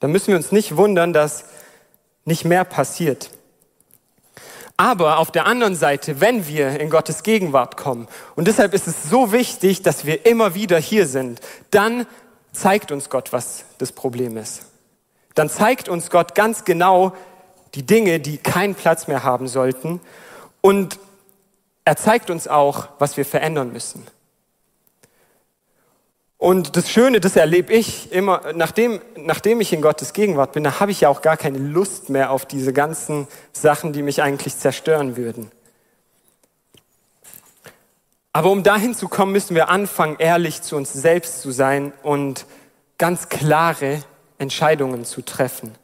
Dann 0.00 0.12
müssen 0.12 0.28
wir 0.28 0.36
uns 0.36 0.52
nicht 0.52 0.76
wundern, 0.76 1.12
dass 1.12 1.44
nicht 2.24 2.44
mehr 2.44 2.64
passiert. 2.64 3.30
Aber 4.76 5.18
auf 5.18 5.32
der 5.32 5.46
anderen 5.46 5.74
Seite, 5.74 6.20
wenn 6.20 6.46
wir 6.46 6.78
in 6.78 6.88
Gottes 6.88 7.24
Gegenwart 7.24 7.76
kommen, 7.76 8.06
und 8.36 8.46
deshalb 8.46 8.74
ist 8.74 8.86
es 8.86 9.10
so 9.10 9.32
wichtig, 9.32 9.82
dass 9.82 10.04
wir 10.04 10.24
immer 10.24 10.54
wieder 10.54 10.78
hier 10.78 11.06
sind, 11.06 11.40
dann 11.70 12.06
zeigt 12.52 12.92
uns 12.92 13.10
Gott, 13.10 13.32
was 13.32 13.64
das 13.78 13.90
Problem 13.90 14.36
ist. 14.36 14.62
Dann 15.34 15.50
zeigt 15.50 15.88
uns 15.88 16.10
Gott 16.10 16.34
ganz 16.34 16.64
genau 16.64 17.12
die 17.74 17.84
Dinge, 17.84 18.20
die 18.20 18.38
keinen 18.38 18.74
Platz 18.74 19.08
mehr 19.08 19.24
haben 19.24 19.48
sollten. 19.48 20.00
Und 20.60 20.98
er 21.88 21.96
zeigt 21.96 22.28
uns 22.28 22.46
auch, 22.46 22.88
was 22.98 23.16
wir 23.16 23.24
verändern 23.24 23.72
müssen. 23.72 24.06
Und 26.36 26.76
das 26.76 26.90
Schöne, 26.90 27.18
das 27.18 27.34
erlebe 27.34 27.72
ich 27.72 28.12
immer, 28.12 28.52
nachdem, 28.54 29.00
nachdem 29.16 29.62
ich 29.62 29.72
in 29.72 29.80
Gottes 29.80 30.12
Gegenwart 30.12 30.52
bin, 30.52 30.64
da 30.64 30.80
habe 30.80 30.90
ich 30.90 31.00
ja 31.00 31.08
auch 31.08 31.22
gar 31.22 31.38
keine 31.38 31.56
Lust 31.56 32.10
mehr 32.10 32.30
auf 32.30 32.44
diese 32.44 32.74
ganzen 32.74 33.26
Sachen, 33.54 33.94
die 33.94 34.02
mich 34.02 34.20
eigentlich 34.20 34.58
zerstören 34.58 35.16
würden. 35.16 35.50
Aber 38.34 38.50
um 38.50 38.62
dahin 38.62 38.94
zu 38.94 39.08
kommen, 39.08 39.32
müssen 39.32 39.54
wir 39.54 39.70
anfangen, 39.70 40.16
ehrlich 40.18 40.60
zu 40.60 40.76
uns 40.76 40.92
selbst 40.92 41.40
zu 41.40 41.50
sein 41.52 41.94
und 42.02 42.44
ganz 42.98 43.30
klare 43.30 44.02
Entscheidungen 44.36 45.06
zu 45.06 45.22
treffen. 45.22 45.74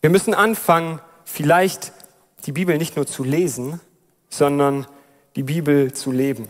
Wir 0.00 0.10
müssen 0.10 0.32
anfangen, 0.32 1.00
vielleicht 1.24 1.92
die 2.46 2.52
Bibel 2.52 2.78
nicht 2.78 2.94
nur 2.94 3.08
zu 3.08 3.24
lesen, 3.24 3.80
sondern 4.28 4.86
die 5.36 5.42
Bibel 5.42 5.92
zu 5.92 6.12
leben. 6.12 6.48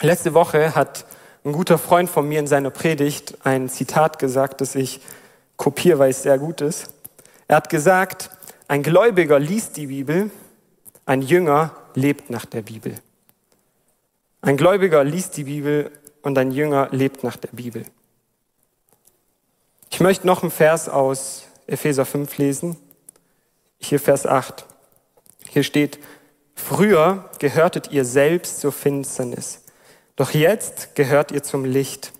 Letzte 0.00 0.34
Woche 0.34 0.74
hat 0.74 1.04
ein 1.44 1.52
guter 1.52 1.78
Freund 1.78 2.08
von 2.10 2.28
mir 2.28 2.38
in 2.38 2.46
seiner 2.46 2.70
Predigt 2.70 3.38
ein 3.44 3.68
Zitat 3.68 4.18
gesagt, 4.18 4.60
das 4.60 4.74
ich 4.74 5.00
kopiere, 5.56 5.98
weil 5.98 6.10
es 6.10 6.22
sehr 6.22 6.38
gut 6.38 6.60
ist. 6.60 6.92
Er 7.48 7.56
hat 7.56 7.68
gesagt, 7.68 8.30
ein 8.68 8.82
Gläubiger 8.82 9.38
liest 9.38 9.76
die 9.76 9.88
Bibel, 9.88 10.30
ein 11.06 11.22
Jünger 11.22 11.74
lebt 11.94 12.30
nach 12.30 12.44
der 12.44 12.62
Bibel. 12.62 12.94
Ein 14.42 14.56
Gläubiger 14.56 15.04
liest 15.04 15.36
die 15.36 15.44
Bibel 15.44 15.90
und 16.22 16.38
ein 16.38 16.50
Jünger 16.50 16.88
lebt 16.92 17.24
nach 17.24 17.36
der 17.36 17.48
Bibel. 17.48 17.84
Ich 19.90 20.00
möchte 20.00 20.26
noch 20.26 20.42
einen 20.42 20.50
Vers 20.50 20.88
aus 20.88 21.44
Epheser 21.66 22.06
5 22.06 22.38
lesen. 22.38 22.76
Hier 23.78 24.00
Vers 24.00 24.26
8. 24.26 24.64
Hier 25.48 25.62
steht, 25.62 25.98
früher 26.60 27.28
gehörtet 27.38 27.90
ihr 27.90 28.04
selbst 28.04 28.60
zur 28.60 28.72
Finsternis, 28.72 29.62
doch 30.16 30.32
jetzt 30.32 30.94
gehört 30.94 31.32
ihr 31.32 31.42
zum 31.42 31.64
Licht, 31.64 32.12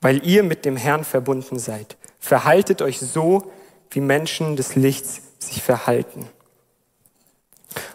weil 0.00 0.26
ihr 0.26 0.42
mit 0.42 0.64
dem 0.64 0.76
Herrn 0.76 1.04
verbunden 1.04 1.58
seid. 1.58 1.96
Verhaltet 2.20 2.82
euch 2.82 3.00
so, 3.00 3.50
wie 3.90 4.00
Menschen 4.00 4.56
des 4.56 4.76
Lichts 4.76 5.22
sich 5.38 5.62
verhalten. 5.62 6.28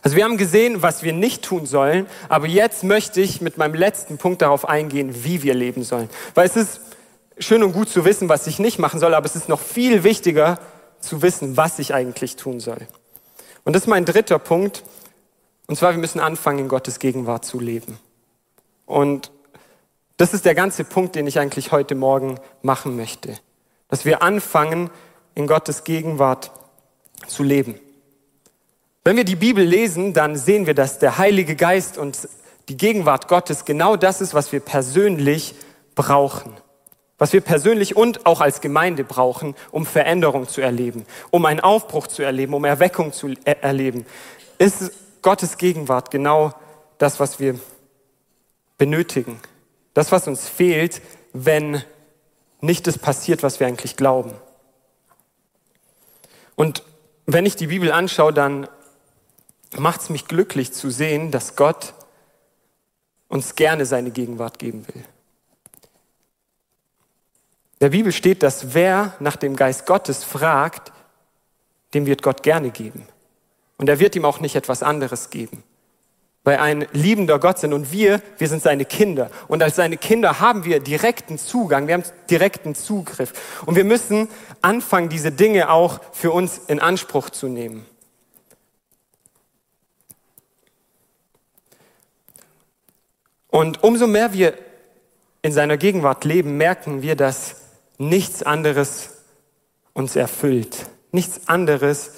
Also 0.01 0.17
wir 0.17 0.23
haben 0.23 0.37
gesehen, 0.37 0.81
was 0.81 1.03
wir 1.03 1.13
nicht 1.13 1.43
tun 1.43 1.65
sollen, 1.65 2.05
aber 2.27 2.47
jetzt 2.47 2.83
möchte 2.83 3.21
ich 3.21 3.41
mit 3.41 3.57
meinem 3.57 3.75
letzten 3.75 4.17
Punkt 4.17 4.41
darauf 4.41 4.67
eingehen, 4.67 5.23
wie 5.23 5.43
wir 5.43 5.53
leben 5.53 5.83
sollen. 5.83 6.09
Weil 6.33 6.47
es 6.47 6.55
ist 6.55 6.81
schön 7.37 7.63
und 7.63 7.73
gut 7.73 7.89
zu 7.89 8.05
wissen, 8.05 8.29
was 8.29 8.47
ich 8.47 8.59
nicht 8.59 8.79
machen 8.79 8.99
soll, 8.99 9.13
aber 9.13 9.25
es 9.25 9.35
ist 9.35 9.49
noch 9.49 9.61
viel 9.61 10.03
wichtiger 10.03 10.59
zu 10.99 11.21
wissen, 11.21 11.57
was 11.57 11.79
ich 11.79 11.93
eigentlich 11.93 12.35
tun 12.35 12.59
soll. 12.59 12.79
Und 13.63 13.73
das 13.73 13.83
ist 13.83 13.87
mein 13.87 14.05
dritter 14.05 14.39
Punkt. 14.39 14.83
Und 15.69 15.75
zwar, 15.75 15.91
wir 15.91 15.99
müssen 15.99 16.19
anfangen, 16.19 16.57
in 16.57 16.67
Gottes 16.67 16.97
Gegenwart 16.97 17.45
zu 17.45 17.59
leben. 17.59 17.99
Und 18.87 19.31
das 20.17 20.33
ist 20.33 20.43
der 20.43 20.55
ganze 20.55 20.83
Punkt, 20.83 21.15
den 21.15 21.27
ich 21.27 21.37
eigentlich 21.37 21.71
heute 21.71 21.93
Morgen 21.93 22.39
machen 22.63 22.95
möchte. 22.95 23.37
Dass 23.87 24.03
wir 24.03 24.23
anfangen, 24.23 24.89
in 25.35 25.45
Gottes 25.45 25.83
Gegenwart 25.83 26.49
zu 27.27 27.43
leben. 27.43 27.79
Wenn 29.03 29.15
wir 29.15 29.25
die 29.25 29.35
Bibel 29.35 29.63
lesen, 29.63 30.15
dann 30.15 30.37
sehen 30.37 30.65
wir, 30.65 30.73
dass 30.73 30.97
der 30.97 31.19
Heilige 31.19 31.55
Geist 31.55 31.99
und 31.99 32.17
die 32.67 32.75
Gegenwart 32.75 33.27
Gottes 33.27 33.63
genau 33.63 33.95
das 33.95 34.21
ist, 34.21 34.33
was 34.33 34.51
wir 34.51 34.61
persönlich 34.61 35.53
brauchen. 35.93 36.51
Was 37.19 37.31
wir 37.31 37.41
persönlich 37.41 37.95
und 37.95 38.25
auch 38.25 38.41
als 38.41 38.61
Gemeinde 38.61 39.03
brauchen, 39.03 39.53
um 39.69 39.85
Veränderung 39.85 40.47
zu 40.47 40.61
erleben, 40.61 41.05
um 41.29 41.45
einen 41.45 41.59
Aufbruch 41.59 42.07
zu 42.07 42.23
erleben, 42.23 42.55
um 42.55 42.65
Erweckung 42.65 43.13
zu 43.13 43.35
er 43.45 43.63
erleben, 43.63 44.07
ist 44.57 44.91
Gottes 45.21 45.57
Gegenwart 45.57 46.11
genau 46.11 46.53
das, 46.97 47.19
was 47.19 47.39
wir 47.39 47.59
benötigen. 48.77 49.39
Das, 49.93 50.11
was 50.11 50.27
uns 50.27 50.47
fehlt, 50.47 51.01
wenn 51.33 51.83
nicht 52.61 52.87
das 52.87 52.97
passiert, 52.97 53.43
was 53.43 53.59
wir 53.59 53.67
eigentlich 53.67 53.95
glauben. 53.95 54.33
Und 56.55 56.83
wenn 57.25 57.45
ich 57.45 57.55
die 57.55 57.67
Bibel 57.67 57.91
anschaue, 57.91 58.33
dann 58.33 58.67
macht 59.77 60.01
es 60.01 60.09
mich 60.09 60.27
glücklich 60.27 60.73
zu 60.73 60.89
sehen, 60.89 61.31
dass 61.31 61.55
Gott 61.55 61.93
uns 63.27 63.55
gerne 63.55 63.85
seine 63.85 64.11
Gegenwart 64.11 64.59
geben 64.59 64.87
will. 64.87 65.05
Der 67.81 67.89
Bibel 67.89 68.11
steht, 68.11 68.43
dass 68.43 68.73
wer 68.73 69.15
nach 69.19 69.37
dem 69.37 69.55
Geist 69.55 69.85
Gottes 69.85 70.23
fragt, 70.23 70.91
dem 71.93 72.05
wird 72.05 72.23
Gott 72.23 72.43
gerne 72.43 72.71
geben. 72.71 73.07
Und 73.79 73.87
er 73.87 73.99
wird 73.99 74.15
ihm 74.15 74.25
auch 74.25 74.41
nicht 74.41 74.55
etwas 74.55 74.83
anderes 74.83 75.29
geben. 75.29 75.63
Weil 76.43 76.57
ein 76.57 76.85
liebender 76.91 77.39
Gott 77.39 77.59
sind 77.59 77.73
und 77.73 77.91
wir, 77.93 78.21
wir 78.37 78.49
sind 78.49 78.61
seine 78.61 78.83
Kinder. 78.83 79.31
Und 79.47 79.63
als 79.63 79.77
seine 79.77 79.95
Kinder 79.95 80.41
haben 80.41 80.65
wir 80.65 80.81
direkten 80.81 81.37
Zugang, 81.37 81.87
wir 81.87 81.93
haben 81.93 82.03
direkten 82.29 82.75
Zugriff. 82.75 83.33
Und 83.65 83.75
wir 83.75 83.85
müssen 83.85 84.27
anfangen, 84.61 85.07
diese 85.07 85.31
Dinge 85.31 85.71
auch 85.71 86.01
für 86.11 86.31
uns 86.31 86.57
in 86.67 86.81
Anspruch 86.81 87.29
zu 87.29 87.47
nehmen. 87.47 87.85
Und 93.47 93.81
umso 93.81 94.07
mehr 94.07 94.33
wir 94.33 94.55
in 95.41 95.53
seiner 95.53 95.77
Gegenwart 95.77 96.25
leben, 96.25 96.57
merken 96.57 97.01
wir, 97.01 97.15
dass 97.15 97.55
nichts 97.97 98.43
anderes 98.43 99.23
uns 99.93 100.17
erfüllt, 100.17 100.87
nichts 101.11 101.47
anderes 101.47 102.11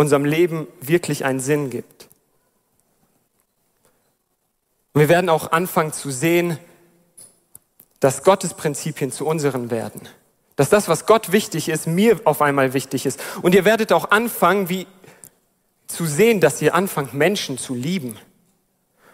unserem 0.00 0.24
Leben 0.24 0.66
wirklich 0.80 1.24
einen 1.26 1.40
Sinn 1.40 1.68
gibt. 1.68 2.08
Und 4.92 5.02
wir 5.02 5.08
werden 5.10 5.28
auch 5.28 5.52
anfangen 5.52 5.92
zu 5.92 6.10
sehen, 6.10 6.58
dass 8.00 8.24
Gottes 8.24 8.54
Prinzipien 8.54 9.12
zu 9.12 9.26
unseren 9.26 9.70
werden. 9.70 10.08
Dass 10.56 10.70
das, 10.70 10.88
was 10.88 11.04
Gott 11.04 11.32
wichtig 11.32 11.68
ist, 11.68 11.86
mir 11.86 12.18
auf 12.24 12.40
einmal 12.40 12.72
wichtig 12.72 13.04
ist. 13.04 13.20
Und 13.42 13.54
ihr 13.54 13.66
werdet 13.66 13.92
auch 13.92 14.10
anfangen, 14.10 14.70
wie 14.70 14.86
zu 15.86 16.06
sehen, 16.06 16.40
dass 16.40 16.62
ihr 16.62 16.74
anfangt, 16.74 17.12
Menschen 17.12 17.58
zu 17.58 17.74
lieben. 17.74 18.16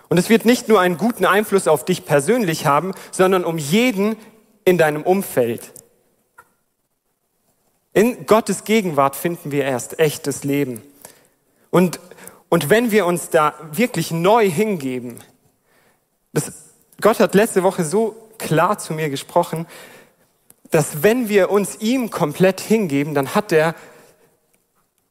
Und 0.09 0.18
es 0.18 0.29
wird 0.29 0.44
nicht 0.44 0.68
nur 0.68 0.81
einen 0.81 0.99
guten 0.99 1.25
Einfluss 1.25 1.66
auf 1.66 1.85
dich 1.85 2.05
persönlich 2.05 2.64
haben, 2.64 2.92
sondern 3.11 3.44
um 3.44 3.59
jeden 3.59 4.16
in 4.64 4.79
deinem 4.79 5.03
Umfeld. 5.03 5.72
In 7.97 8.27
Gottes 8.27 8.65
Gegenwart 8.65 9.17
finden 9.17 9.51
wir 9.53 9.65
erst 9.65 9.99
echtes 9.99 10.45
Leben. 10.45 10.83
Und, 11.71 11.99
und 12.51 12.69
wenn 12.69 12.91
wir 12.91 13.07
uns 13.07 13.31
da 13.31 13.55
wirklich 13.73 14.11
neu 14.11 14.51
hingeben, 14.51 15.21
das, 16.35 16.53
Gott 17.01 17.21
hat 17.21 17.35
letzte 17.35 17.63
Woche 17.63 17.87
so 17.87 18.15
klar 18.37 18.79
zu 18.79 18.93
mir 18.93 19.09
gesprochen, 19.09 19.67
dass 20.71 21.03
wenn 21.03 21.31
wir 21.31 21.51
uns 21.51 21.77
ihm 21.77 22.11
komplett 22.11 22.61
hingeben, 22.61 23.15
dann 23.15 23.35
hat 23.35 23.51
er 23.51 23.75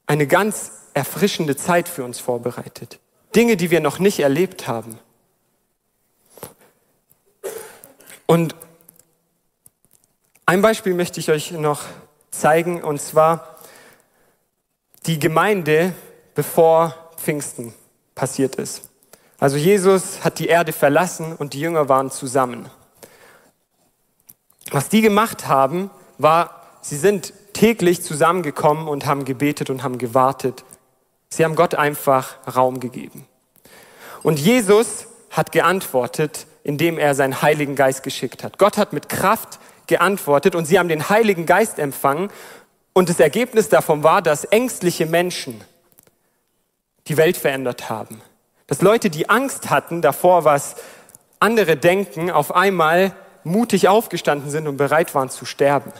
eine 0.05 0.27
ganz 0.27 0.71
erfrischende 0.93 1.55
Zeit 1.55 1.89
für 1.89 2.03
uns 2.03 2.19
vorbereitet. 2.19 2.99
Dinge, 3.35 3.57
die 3.57 3.71
wir 3.71 3.79
noch 3.79 3.97
nicht 3.97 4.19
erlebt 4.19 4.67
haben. 4.67 4.99
Und 8.27 8.55
ein 10.45 10.61
Beispiel 10.61 10.93
möchte 10.93 11.19
ich 11.19 11.31
euch 11.31 11.49
noch 11.49 11.85
zeigen, 12.39 12.83
und 12.83 13.01
zwar 13.01 13.55
die 15.05 15.19
Gemeinde, 15.19 15.93
bevor 16.33 16.95
Pfingsten 17.17 17.73
passiert 18.15 18.55
ist. 18.55 18.89
Also 19.39 19.57
Jesus 19.57 20.23
hat 20.23 20.39
die 20.39 20.47
Erde 20.47 20.71
verlassen 20.71 21.35
und 21.35 21.53
die 21.53 21.59
Jünger 21.59 21.89
waren 21.89 22.09
zusammen. 22.09 22.69
Was 24.71 24.89
die 24.89 25.01
gemacht 25.01 25.47
haben, 25.47 25.91
war, 26.17 26.61
sie 26.81 26.97
sind 26.97 27.33
täglich 27.53 28.01
zusammengekommen 28.01 28.87
und 28.87 29.05
haben 29.05 29.25
gebetet 29.25 29.69
und 29.69 29.83
haben 29.83 29.97
gewartet. 29.97 30.63
Sie 31.29 31.43
haben 31.43 31.55
Gott 31.55 31.75
einfach 31.75 32.35
Raum 32.55 32.79
gegeben. 32.79 33.27
Und 34.23 34.39
Jesus 34.39 35.07
hat 35.29 35.51
geantwortet, 35.51 36.47
indem 36.63 36.97
er 36.97 37.13
seinen 37.13 37.41
Heiligen 37.41 37.75
Geist 37.75 38.03
geschickt 38.03 38.43
hat. 38.43 38.57
Gott 38.57 38.77
hat 38.77 38.93
mit 38.93 39.09
Kraft 39.09 39.59
geantwortet 39.87 40.55
und 40.55 40.65
sie 40.65 40.79
haben 40.79 40.89
den 40.89 41.09
Heiligen 41.09 41.45
Geist 41.45 41.79
empfangen. 41.79 42.29
Und 42.93 43.09
das 43.09 43.19
Ergebnis 43.19 43.69
davon 43.69 44.03
war, 44.03 44.21
dass 44.21 44.45
ängstliche 44.45 45.05
Menschen 45.05 45.61
die 47.07 47.17
Welt 47.17 47.37
verändert 47.37 47.89
haben. 47.89 48.21
Dass 48.67 48.81
Leute, 48.81 49.09
die 49.09 49.29
Angst 49.29 49.69
hatten 49.69 50.01
davor, 50.01 50.43
was 50.43 50.75
andere 51.39 51.77
denken, 51.77 52.31
auf 52.31 52.55
einmal 52.55 53.13
mutig 53.43 53.87
aufgestanden 53.87 54.49
sind 54.49 54.67
und 54.67 54.77
bereit 54.77 55.13
waren 55.13 55.29
zu 55.29 55.45
sterben. 55.45 55.93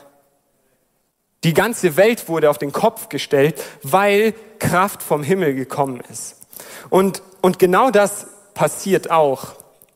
Die 1.43 1.53
ganze 1.53 1.95
Welt 1.95 2.27
wurde 2.27 2.49
auf 2.49 2.57
den 2.57 2.71
Kopf 2.71 3.09
gestellt, 3.09 3.61
weil 3.83 4.33
Kraft 4.57 5.03
vom 5.03 5.21
Himmel 5.21 5.53
gekommen 5.53 6.01
ist. 6.09 6.41
Und, 6.89 7.21
und 7.41 7.59
genau 7.59 7.91
das 7.91 8.25
passiert 8.55 9.11
auch, 9.11 9.53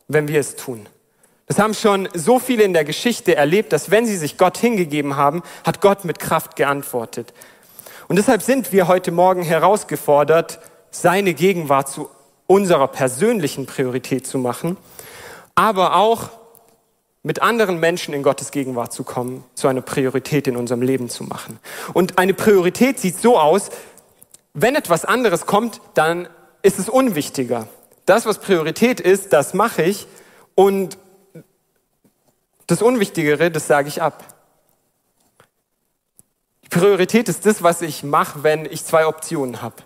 wenn 0.07 0.27
wir 0.27 0.39
es 0.39 0.55
tun. 0.55 0.87
Das 1.49 1.57
haben 1.57 1.73
schon 1.73 2.07
so 2.13 2.37
viele 2.37 2.63
in 2.63 2.73
der 2.73 2.85
Geschichte 2.85 3.35
erlebt, 3.35 3.73
dass 3.73 3.89
wenn 3.89 4.05
sie 4.05 4.17
sich 4.17 4.37
Gott 4.37 4.59
hingegeben 4.59 5.15
haben, 5.15 5.41
hat 5.65 5.81
Gott 5.81 6.05
mit 6.05 6.19
Kraft 6.19 6.55
geantwortet. 6.55 7.33
Und 8.07 8.17
deshalb 8.17 8.43
sind 8.43 8.71
wir 8.71 8.87
heute 8.87 9.11
Morgen 9.11 9.41
herausgefordert, 9.41 10.59
seine 10.91 11.33
Gegenwart 11.33 11.89
zu 11.89 12.07
unserer 12.45 12.87
persönlichen 12.87 13.65
Priorität 13.65 14.27
zu 14.27 14.37
machen, 14.37 14.77
aber 15.55 15.95
auch 15.95 16.29
mit 17.23 17.41
anderen 17.41 17.79
Menschen 17.79 18.13
in 18.13 18.21
Gottes 18.21 18.51
Gegenwart 18.51 18.93
zu 18.93 19.03
kommen, 19.03 19.43
zu 19.55 19.67
einer 19.67 19.81
Priorität 19.81 20.47
in 20.47 20.55
unserem 20.55 20.83
Leben 20.83 21.09
zu 21.09 21.23
machen. 21.23 21.57
Und 21.93 22.19
eine 22.19 22.35
Priorität 22.35 22.99
sieht 22.99 23.19
so 23.19 23.39
aus, 23.39 23.71
wenn 24.53 24.75
etwas 24.75 25.03
anderes 25.03 25.47
kommt, 25.47 25.81
dann 25.95 26.29
ist 26.61 26.77
es 26.77 26.89
unwichtiger. 26.89 27.67
Das, 28.05 28.27
was 28.27 28.37
Priorität 28.37 28.99
ist, 28.99 29.33
das 29.33 29.55
mache 29.55 29.81
ich 29.81 30.05
und 30.53 30.99
das 32.69 32.83
Unwichtigere, 32.83 33.49
das 33.49 33.65
sage 33.65 33.87
ich 33.87 34.01
ab. 34.01 34.23
Die 36.63 36.69
Priorität 36.69 37.27
ist 37.27 37.45
das, 37.47 37.63
was 37.63 37.81
ich 37.81 38.03
mache, 38.03 38.43
wenn 38.43 38.65
ich 38.65 38.85
zwei 38.85 39.07
Optionen 39.07 39.63
habe. 39.63 39.77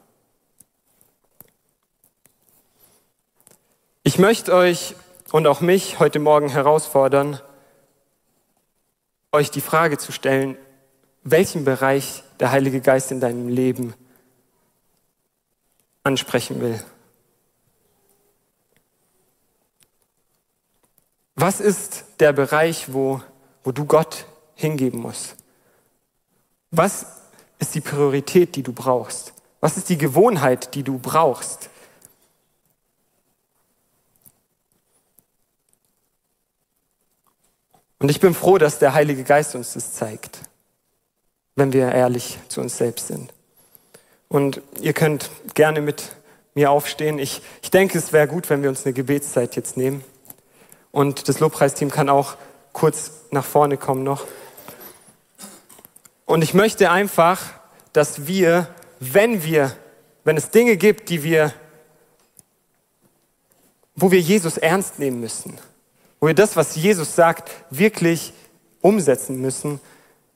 Ich 4.04 4.20
möchte 4.20 4.54
euch 4.54 4.96
und 5.32 5.48
auch 5.48 5.62
mich 5.62 6.00
heute 6.00 6.20
Morgen 6.20 6.50
herausfordern, 6.50 7.40
euch 9.32 9.50
die 9.50 9.62
Frage 9.62 9.98
zu 9.98 10.12
stellen, 10.12 10.58
welchen 11.24 11.64
Bereich 11.64 12.22
der 12.42 12.52
Heilige 12.52 12.82
Geist 12.82 13.12
in 13.12 13.22
deinem 13.22 13.48
Leben 13.48 13.94
ansprechen 16.04 16.60
will. 16.60 16.84
Was 21.36 21.60
ist 21.60 22.06
der 22.20 22.34
Bereich, 22.34 22.94
wo, 22.94 23.22
wo 23.64 23.72
du 23.72 23.86
Gott 23.86 24.26
hingeben 24.56 25.02
musst? 25.02 25.36
Was 26.72 27.06
ist 27.60 27.76
die 27.76 27.82
Priorität, 27.82 28.56
die 28.56 28.64
du 28.64 28.74
brauchst? 28.74 29.34
Was 29.60 29.78
ist 29.78 29.90
die 29.90 29.98
Gewohnheit, 29.98 30.76
die 30.76 30.84
du 30.84 31.00
brauchst? 31.00 31.70
Und 38.00 38.10
ich 38.10 38.20
bin 38.20 38.34
froh, 38.34 38.58
dass 38.58 38.80
der 38.80 38.94
Heilige 38.94 39.24
Geist 39.24 39.56
uns 39.56 39.74
das 39.74 39.94
zeigt, 39.94 40.42
wenn 41.56 41.72
wir 41.72 41.90
ehrlich 41.90 42.38
zu 42.50 42.60
uns 42.60 42.78
selbst 42.78 43.08
sind. 43.08 43.34
Und 44.28 44.62
ihr 44.82 44.92
könnt 44.92 45.30
gerne 45.54 45.80
mit 45.80 46.16
mir 46.54 46.70
aufstehen. 46.70 47.18
Ich, 47.18 47.42
ich 47.62 47.72
denke, 47.72 47.98
es 47.98 48.12
wäre 48.12 48.28
gut, 48.28 48.50
wenn 48.50 48.62
wir 48.62 48.70
uns 48.70 48.86
eine 48.86 48.94
Gebetszeit 48.94 49.56
jetzt 49.56 49.78
nehmen. 49.78 50.04
Und 50.94 51.28
das 51.28 51.40
Lobpreisteam 51.40 51.90
kann 51.90 52.08
auch 52.08 52.36
kurz 52.72 53.12
nach 53.32 53.44
vorne 53.44 53.78
kommen 53.78 54.04
noch. 54.04 54.28
Und 56.26 56.44
ich 56.44 56.54
möchte 56.54 56.92
einfach, 56.92 57.42
dass 57.94 58.28
wir, 58.28 58.68
wenn 59.00 59.44
wir, 59.44 59.76
wenn 60.24 60.38
es 60.38 60.52
Dinge 60.52 60.78
gibt, 60.78 61.10
die 61.10 61.24
wir, 61.24 61.52
wo 63.96 64.12
wir 64.12 64.22
Jesus 64.22 64.58
ernst 64.58 65.00
nehmen 65.00 65.20
müssen, 65.20 65.58
wo 66.20 66.28
wir 66.28 66.36
das, 66.36 66.56
was 66.56 66.76
Jesus 66.76 67.16
sagt, 67.16 67.50
wirklich 67.72 68.32
umsetzen 68.82 69.42
müssen, 69.42 69.82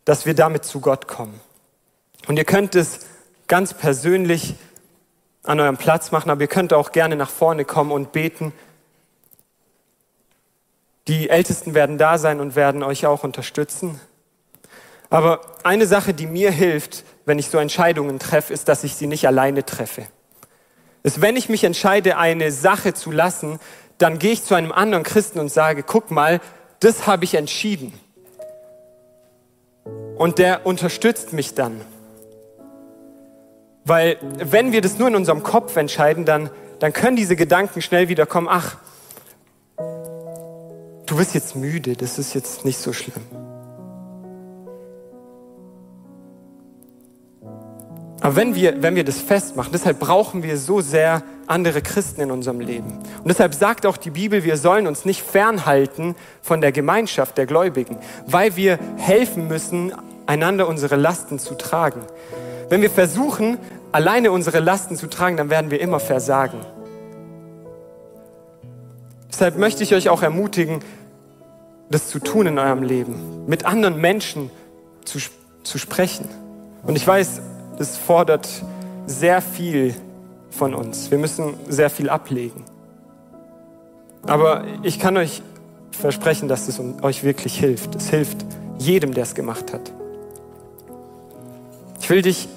dass 0.06 0.26
wir 0.26 0.34
damit 0.34 0.66
zu 0.66 0.82
Gott 0.82 1.08
kommen. 1.08 1.40
Und 2.28 2.38
ihr 2.38 2.46
könnt 2.46 2.74
es 2.74 3.02
ganz 3.48 3.76
persönlich 3.76 4.56
an 5.44 5.60
eurem 5.60 5.78
Platz 5.78 6.12
machen, 6.12 6.32
aber 6.32 6.42
ihr 6.42 6.48
könnt 6.48 6.74
auch 6.74 6.92
gerne 6.92 7.16
nach 7.16 7.30
vorne 7.30 7.64
kommen 7.64 7.92
und 7.92 8.12
beten. 8.12 8.54
Die 11.08 11.30
Ältesten 11.30 11.74
werden 11.74 11.98
da 11.98 12.18
sein 12.18 12.40
und 12.40 12.56
werden 12.56 12.84
euch 12.84 13.06
auch 13.06 13.24
unterstützen. 13.24 14.00
Aber 15.10 15.42
eine 15.64 15.88
Sache, 15.88 16.14
die 16.14 16.28
mir 16.28 16.52
hilft, 16.52 17.06
wenn 17.26 17.40
ich 17.40 17.50
so 17.50 17.58
Entscheidungen 17.58 18.20
treffe, 18.20 18.54
ist, 18.54 18.68
dass 18.68 18.84
ich 18.84 18.96
sie 18.96 19.08
nicht 19.08 19.26
alleine 19.26 19.66
treffe. 19.66 20.04
Ist, 21.04 21.22
wenn 21.22 21.38
ich 21.38 21.48
mich 21.48 21.64
entscheide, 21.64 22.18
eine 22.18 22.52
Sache 22.52 22.94
zu 22.94 23.12
lassen, 23.12 23.60
dann 23.98 24.20
gehe 24.20 24.34
ich 24.34 24.44
zu 24.44 24.54
einem 24.54 24.74
anderen 24.74 25.04
Christen 25.04 25.40
und 25.40 25.50
sage, 25.50 25.84
guck 25.84 26.12
mal, 26.12 26.42
das 26.82 27.08
habe 27.08 27.24
ich 27.24 27.36
entschieden. 27.36 27.94
Und 30.18 30.40
der 30.40 30.66
unterstützt 30.66 31.32
mich 31.32 31.54
dann. 31.54 31.80
Weil 33.86 34.18
wenn 34.22 34.74
wir 34.74 34.82
das 34.82 34.98
nur 34.98 35.08
in 35.08 35.16
unserem 35.16 35.44
Kopf 35.44 35.78
entscheiden, 35.78 36.26
dann, 36.26 36.50
dann 36.80 36.92
können 36.92 37.16
diese 37.16 37.38
Gedanken 37.38 37.82
schnell 37.82 38.10
wieder 38.10 38.26
kommen, 38.26 38.48
ach, 38.50 38.78
du 41.08 41.16
bist 41.16 41.34
jetzt 41.34 41.56
müde, 41.56 41.96
das 41.96 42.20
ist 42.20 42.36
jetzt 42.36 42.66
nicht 42.66 42.78
so 42.78 42.94
schlimm. 42.94 43.24
Aber 48.20 48.36
wenn 48.36 48.56
wir, 48.56 48.82
wenn 48.82 48.96
wir 48.96 49.06
das 49.06 49.22
festmachen, 49.22 49.72
deshalb 49.72 50.00
brauchen 50.00 50.44
wir 50.44 50.58
so 50.58 50.82
sehr 50.82 51.24
andere 51.46 51.82
Christen 51.82 52.22
in 52.22 52.32
unserem 52.32 52.60
Leben. 52.60 52.98
Und 52.98 53.28
deshalb 53.28 53.54
sagt 53.54 53.86
auch 53.86 53.96
die 53.96 54.10
Bibel, 54.10 54.44
wir 54.44 54.58
sollen 54.58 54.86
uns 54.86 55.06
nicht 55.06 55.22
fernhalten 55.22 56.16
von 56.42 56.60
der 56.60 56.74
Gemeinschaft 56.74 57.38
der 57.38 57.46
Gläubigen, 57.46 57.98
weil 58.26 58.56
wir 58.58 58.80
helfen 58.98 59.48
müssen, 59.48 59.94
einander 60.26 60.68
unsere 60.68 60.98
Lasten 60.98 61.40
zu 61.40 61.56
tragen. 61.56 62.02
Wenn 62.70 62.82
wir 62.82 62.90
versuchen, 62.90 63.58
alleine 63.94 64.32
unsere 64.32 64.60
Lasten 64.60 64.98
zu 64.98 65.08
tragen, 65.08 65.38
dann 65.38 65.50
werden 65.50 65.72
wir 65.72 65.80
immer 65.80 66.02
versagen. 66.02 66.60
Deshalb 69.30 69.58
möchte 69.58 69.84
ich 69.84 69.94
euch 69.94 70.10
auch 70.10 70.24
ermutigen, 70.24 70.80
das 71.90 72.10
zu 72.10 72.20
tun 72.20 72.48
in 72.48 72.60
eurem 72.60 72.84
Leben, 72.84 73.46
mit 73.48 73.66
anderen 73.66 74.00
Menschen 74.00 74.50
zu, 75.06 75.20
zu 75.64 75.78
sprechen. 75.78 76.28
Und 76.84 76.96
ich 76.96 77.08
weiß, 77.08 77.42
das 77.78 77.98
fordert 77.98 78.48
sehr 79.06 79.42
viel 79.42 79.94
von 80.50 80.74
uns. 80.74 81.12
Wir 81.12 81.18
müssen 81.18 81.54
sehr 81.70 81.90
viel 81.90 82.10
ablegen. 82.10 82.64
Aber 84.24 84.66
ich 84.84 85.00
kann 85.00 85.16
euch 85.18 85.42
versprechen, 85.92 86.48
dass 86.48 86.68
es 86.68 86.82
euch 87.02 87.24
wirklich 87.24 87.58
hilft. 87.58 87.96
Es 87.96 88.10
hilft 88.10 88.46
jedem, 88.78 89.14
der 89.14 89.24
es 89.24 89.36
gemacht 89.36 89.74
hat. 89.74 89.92
Ich 92.02 92.10
will 92.10 92.22
dich 92.22 92.48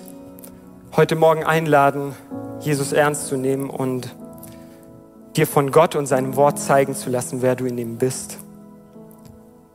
heute 0.96 1.16
Morgen 1.16 1.44
einladen, 1.44 2.14
Jesus 2.60 2.92
ernst 2.92 3.26
zu 3.26 3.36
nehmen 3.36 3.70
und 3.70 4.14
dir 5.36 5.46
von 5.46 5.70
Gott 5.70 5.94
und 5.96 6.06
seinem 6.06 6.36
Wort 6.36 6.58
zeigen 6.58 6.94
zu 6.94 7.10
lassen, 7.10 7.42
wer 7.42 7.56
du 7.56 7.66
in 7.66 7.78
ihm 7.78 7.96
bist 7.96 8.38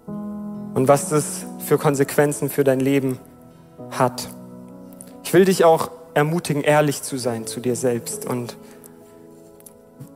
und 0.08 0.88
was 0.88 1.10
das 1.10 1.46
für 1.66 1.78
Konsequenzen 1.78 2.50
für 2.50 2.64
dein 2.64 2.80
Leben 2.80 3.18
hat. 3.92 4.30
Ich 5.24 5.34
will 5.34 5.46
dich 5.46 5.64
auch 5.64 5.92
ermutigen, 6.14 6.64
ehrlich 6.64 7.02
zu 7.02 7.18
sein 7.18 7.48
zu 7.48 7.60
dir 7.60 7.76
selbst 7.76 8.26
und 8.26 8.58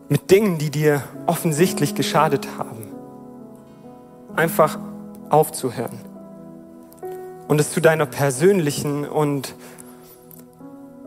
mit 0.07 0.31
Dingen, 0.31 0.57
die 0.57 0.69
dir 0.69 1.03
offensichtlich 1.27 1.95
geschadet 1.95 2.47
haben, 2.57 2.87
einfach 4.35 4.79
aufzuhören 5.29 5.99
und 7.47 7.59
es 7.59 7.71
zu 7.71 7.81
deiner 7.81 8.05
persönlichen 8.05 9.07
und 9.07 9.55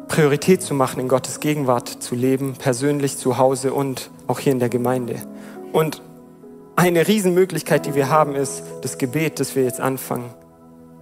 Priorität 0.09 0.61
zu 0.61 0.75
machen, 0.75 1.01
in 1.01 1.09
Gottes 1.09 1.41
Gegenwart 1.41 1.89
zu 1.89 2.15
leben, 2.15 2.55
persönlich 2.59 3.17
zu 3.17 3.39
Hause 3.39 3.73
und 3.73 4.11
auch 4.33 4.41
hier 4.41 4.53
in 4.53 4.59
der 4.59 4.71
Gemeinde. 4.71 5.17
Und 5.73 6.01
eine 6.75 7.07
Riesenmöglichkeit, 7.07 7.85
die 7.85 7.95
wir 7.95 8.09
haben, 8.09 8.35
ist 8.35 8.63
das 8.81 8.97
Gebet, 8.97 9.41
das 9.41 9.55
wir 9.55 9.63
jetzt 9.63 9.79
anfangen, 9.79 10.31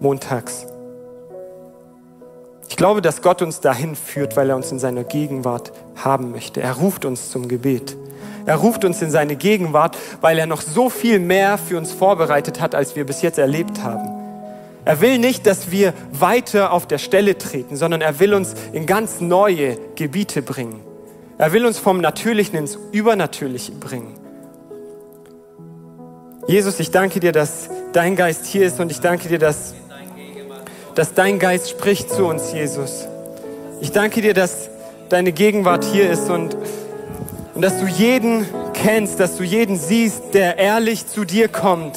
montags. 0.01 0.67
Ich 2.69 2.77
glaube, 2.77 3.03
dass 3.03 3.23
Gott 3.23 3.41
uns 3.41 3.61
dahin 3.61 3.95
führt, 3.95 4.37
weil 4.37 4.51
er 4.51 4.57
uns 4.57 4.73
in 4.73 4.81
seiner 4.81 5.05
Gegenwart 5.05 5.71
haben 5.95 6.33
möchte. 6.33 6.61
Er 6.61 6.73
ruft 6.73 7.05
uns 7.05 7.31
zum 7.31 7.47
Gebet. 7.47 7.97
Er 8.47 8.57
ruft 8.57 8.85
uns 8.85 9.01
in 9.01 9.13
seine 9.13 9.37
Gegenwart, 9.37 9.97
weil 10.21 10.39
er 10.39 10.47
noch 10.47 10.61
so 10.61 10.89
viel 10.91 11.21
mehr 11.21 11.57
für 11.57 11.79
uns 11.79 11.93
vorbereitet 11.93 12.61
hat, 12.61 12.75
als 12.75 12.97
wir 12.97 13.07
bis 13.07 13.23
jetzt 13.23 13.39
erlebt 13.39 13.85
haben. 13.85 14.09
Er 14.85 15.01
will 15.01 15.19
nicht, 15.19 15.47
dass 15.47 15.71
wir 15.71 15.95
weiter 16.13 16.73
auf 16.73 16.89
der 16.89 16.99
Stelle 16.99 17.39
treten, 17.39 17.77
sondern 17.77 18.01
er 18.01 18.19
will 18.19 18.35
uns 18.35 18.55
in 18.73 18.87
ganz 18.87 19.21
neue 19.21 19.79
Gebiete 19.95 20.43
bringen. 20.43 20.90
Er 21.41 21.55
will 21.55 21.65
uns 21.65 21.79
vom 21.79 22.03
Natürlichen 22.03 22.55
ins 22.59 22.79
Übernatürliche 22.93 23.73
bringen. 23.73 24.15
Jesus, 26.47 26.79
ich 26.81 26.91
danke 26.91 27.19
dir, 27.19 27.33
dass 27.33 27.71
dein 27.95 28.15
Geist 28.15 28.45
hier 28.45 28.67
ist 28.67 28.79
und 28.79 28.91
ich 28.91 29.01
danke 29.01 29.27
dir, 29.27 29.39
dass, 29.39 29.73
dass 30.95 31.15
dein 31.15 31.39
Geist 31.39 31.71
spricht 31.71 32.11
zu 32.11 32.27
uns, 32.27 32.53
Jesus. 32.53 33.09
Ich 33.81 33.91
danke 33.91 34.21
dir, 34.21 34.35
dass 34.35 34.69
deine 35.09 35.33
Gegenwart 35.33 35.83
hier 35.83 36.11
ist 36.11 36.29
und, 36.29 36.59
und 37.55 37.63
dass 37.63 37.81
du 37.81 37.87
jeden 37.87 38.45
kennst, 38.75 39.19
dass 39.19 39.39
du 39.39 39.43
jeden 39.43 39.79
siehst, 39.79 40.35
der 40.35 40.59
ehrlich 40.59 41.07
zu 41.07 41.25
dir 41.25 41.49
kommt 41.49 41.97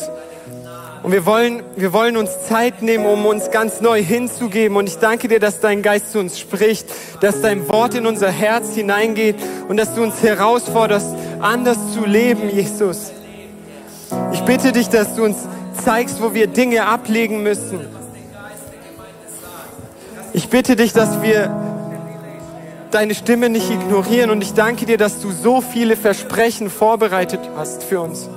und 1.04 1.12
wir 1.12 1.26
wollen, 1.26 1.64
wir 1.76 1.91
wollen 1.91 2.16
uns 2.16 2.32
Zeit 2.47 2.82
nehmen, 2.82 3.06
um 3.06 3.26
uns 3.26 3.51
ganz 3.51 3.82
neu 3.82 4.01
hinzugeben. 4.01 4.78
Und 4.78 4.88
ich 4.88 4.99
danke 4.99 5.28
dir, 5.28 5.41
dass 5.41 5.60
dein 5.60 5.82
Geist 5.82 6.14
zu 6.14 6.20
uns 6.20 6.39
spricht, 6.39 6.88
dass 7.20 7.41
dein 7.41 7.68
Wort 7.68 7.93
in 7.93 8.08
unser 8.08 8.32
Herz 8.32 8.74
hineingeht 8.74 9.36
und 9.68 9.76
dass 9.76 9.93
du 9.93 10.01
uns 10.01 10.24
herausforderst, 10.24 11.14
anders 11.41 11.78
zu 11.93 12.06
leben, 12.06 12.49
Jesus. 12.49 13.12
Ich 14.32 14.41
bitte 14.43 14.72
dich, 14.72 14.88
dass 14.88 15.16
du 15.16 15.26
uns 15.26 15.38
zeigst, 15.84 16.22
wo 16.22 16.34
wir 16.34 16.47
Dinge 16.47 16.86
ablegen 16.86 17.43
müssen. 17.43 17.82
Ich 20.32 20.47
bitte 20.47 20.78
dich, 20.78 20.93
dass 20.93 21.22
wir 21.22 21.54
deine 22.91 23.14
Stimme 23.14 23.49
nicht 23.49 23.70
ignorieren 23.70 24.30
und 24.30 24.41
ich 24.41 24.54
danke 24.54 24.86
dir, 24.86 24.97
dass 24.97 25.20
du 25.20 25.32
so 25.32 25.60
viele 25.60 25.97
Versprechen 25.97 26.70
vorbereitet 26.70 27.41
hast 27.58 27.84
für 27.84 27.99
uns. 27.99 28.30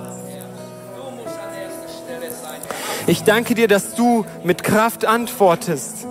Ich 3.08 3.22
danke 3.22 3.54
dir, 3.54 3.68
dass 3.68 3.94
du 3.94 4.26
mit 4.42 4.64
Kraft 4.64 5.04
antwortest, 5.04 6.08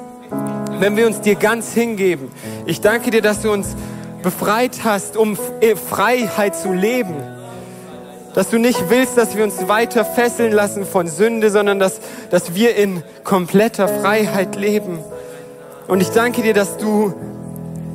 wenn 0.80 0.96
wir 0.96 1.06
uns 1.08 1.20
dir 1.20 1.36
ganz 1.36 1.74
hingeben. 1.74 2.32
Ich 2.66 2.80
danke 2.80 3.12
dir, 3.12 3.22
dass 3.22 3.42
du 3.42 3.52
uns 3.52 3.76
befreit 4.24 4.86
hast, 4.86 5.18
um 5.18 5.38
äh, 5.60 5.76
Freiheit 5.76 6.56
zu 6.56 6.72
leben. 6.72 7.16
Dass 8.34 8.50
du 8.50 8.60
nicht 8.60 8.90
willst, 8.90 9.18
dass 9.18 9.36
wir 9.36 9.44
uns 9.44 9.68
weiter 9.68 10.06
fesseln 10.06 10.54
lassen 10.54 10.86
von 10.86 11.10
Sünde, 11.10 11.52
sondern 11.52 11.80
dass, 11.80 12.00
dass 12.30 12.56
wir 12.56 12.78
in 12.78 13.04
kompletter 13.26 13.90
Freiheit 13.90 14.56
leben. 14.56 15.00
Und 15.88 16.02
ich 16.02 16.12
danke 16.12 16.44
dir, 16.44 16.54
dass 16.54 16.78
du, 16.78 17.14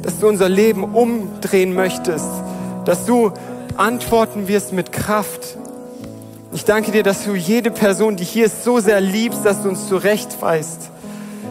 dass 0.02 0.18
du 0.18 0.28
unser 0.28 0.50
Leben 0.50 0.84
umdrehen 0.84 1.72
möchtest, 1.72 2.28
dass 2.84 3.06
du 3.06 3.32
antworten 3.78 4.46
wirst 4.46 4.74
mit 4.74 4.92
Kraft, 4.92 5.56
ich 6.52 6.64
danke 6.64 6.90
dir, 6.90 7.02
dass 7.02 7.24
du 7.24 7.34
jede 7.34 7.70
Person, 7.70 8.16
die 8.16 8.24
hier 8.24 8.46
ist, 8.46 8.64
so 8.64 8.80
sehr 8.80 9.00
liebst, 9.00 9.44
dass 9.44 9.62
du 9.62 9.68
uns 9.68 9.88
zurechtweist. 9.88 10.90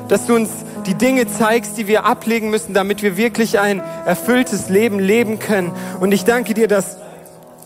dass 0.09 0.25
du 0.25 0.35
uns 0.35 0.49
die 0.87 0.95
Dinge 0.95 1.27
zeigst, 1.27 1.77
die 1.77 1.87
wir 1.87 2.03
ablegen 2.03 2.49
müssen, 2.49 2.73
damit 2.73 3.03
wir 3.03 3.15
wirklich 3.15 3.59
ein 3.59 3.79
erfülltes 4.05 4.69
Leben 4.69 4.97
leben 4.97 5.37
können. 5.37 5.71
Und 5.99 6.11
ich 6.11 6.25
danke 6.25 6.55
dir, 6.55 6.67
dass, 6.67 6.97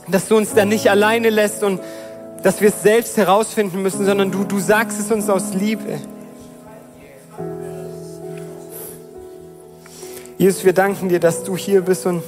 dass 0.09 0.27
du 0.27 0.36
uns 0.36 0.53
da 0.53 0.65
nicht 0.65 0.89
alleine 0.91 1.29
lässt 1.29 1.63
und 1.63 1.79
dass 2.43 2.59
wir 2.59 2.67
es 2.67 2.84
selbst 2.84 3.15
herausfinden 3.15 3.81
müssen, 3.81 4.05
sondern 4.05 4.29
du, 4.31 4.43
du 4.43 4.59
sagst 4.59 4.99
es 4.99 5.09
uns 5.09 5.29
aus 5.29 5.53
Liebe. 5.53 5.99
Jesus, 10.38 10.65
wir 10.65 10.73
danken 10.73 11.07
dir, 11.07 11.21
dass 11.21 11.45
du 11.45 11.55
hier 11.55 11.81
bist 11.81 12.05
und 12.05 12.23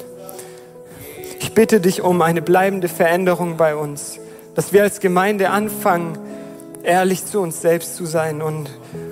ich 1.42 1.54
bitte 1.54 1.82
dich 1.82 2.02
um 2.02 2.22
eine 2.22 2.42
bleibende 2.42 2.88
Veränderung 2.88 3.58
bei 3.58 3.76
uns, 3.76 4.18
dass 4.56 4.72
wir 4.72 4.84
als 4.84 5.00
Gemeinde 5.02 5.50
anfangen, 5.50 6.18
ehrlich 6.82 7.26
zu 7.26 7.42
uns 7.42 7.62
selbst 7.62 7.96
zu 7.96 8.06
sein 8.06 8.42
und 8.42 8.70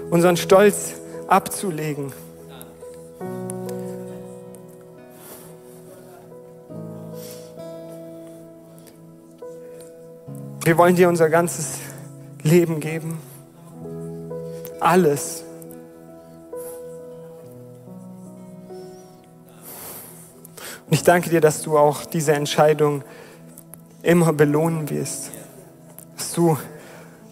unseren 0.09 0.37
Stolz 0.37 0.93
abzulegen. 1.27 2.13
Wir 10.63 10.77
wollen 10.77 10.95
dir 10.95 11.09
unser 11.09 11.29
ganzes 11.29 11.79
Leben 12.41 12.79
geben. 12.79 13.19
Alles. 14.79 15.43
Und 20.85 20.93
ich 20.93 21.03
danke 21.03 21.29
dir, 21.29 21.41
dass 21.41 21.63
du 21.63 21.77
auch 21.77 22.05
diese 22.05 22.31
Entscheidung 22.31 23.03
immer 24.03 24.33
belohnen 24.33 24.89
wirst. 24.89 25.31
Dass 26.17 26.33
du 26.33 26.57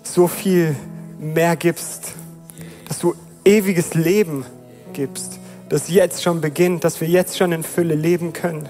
so 0.02 0.28
viel 0.28 0.76
mehr 1.20 1.56
gibst. 1.56 2.14
Dass 2.88 3.00
du 3.00 3.14
ewiges 3.46 3.94
Leben 3.94 4.46
gibst. 4.94 5.40
Das 5.70 5.90
jetzt 5.90 6.24
schon 6.24 6.42
beginnt, 6.42 6.84
dass 6.84 7.00
wir 7.00 7.08
jetzt 7.08 7.38
schon 7.38 7.52
in 7.52 7.64
Fülle 7.64 7.96
leben 7.96 8.34
können. 8.34 8.68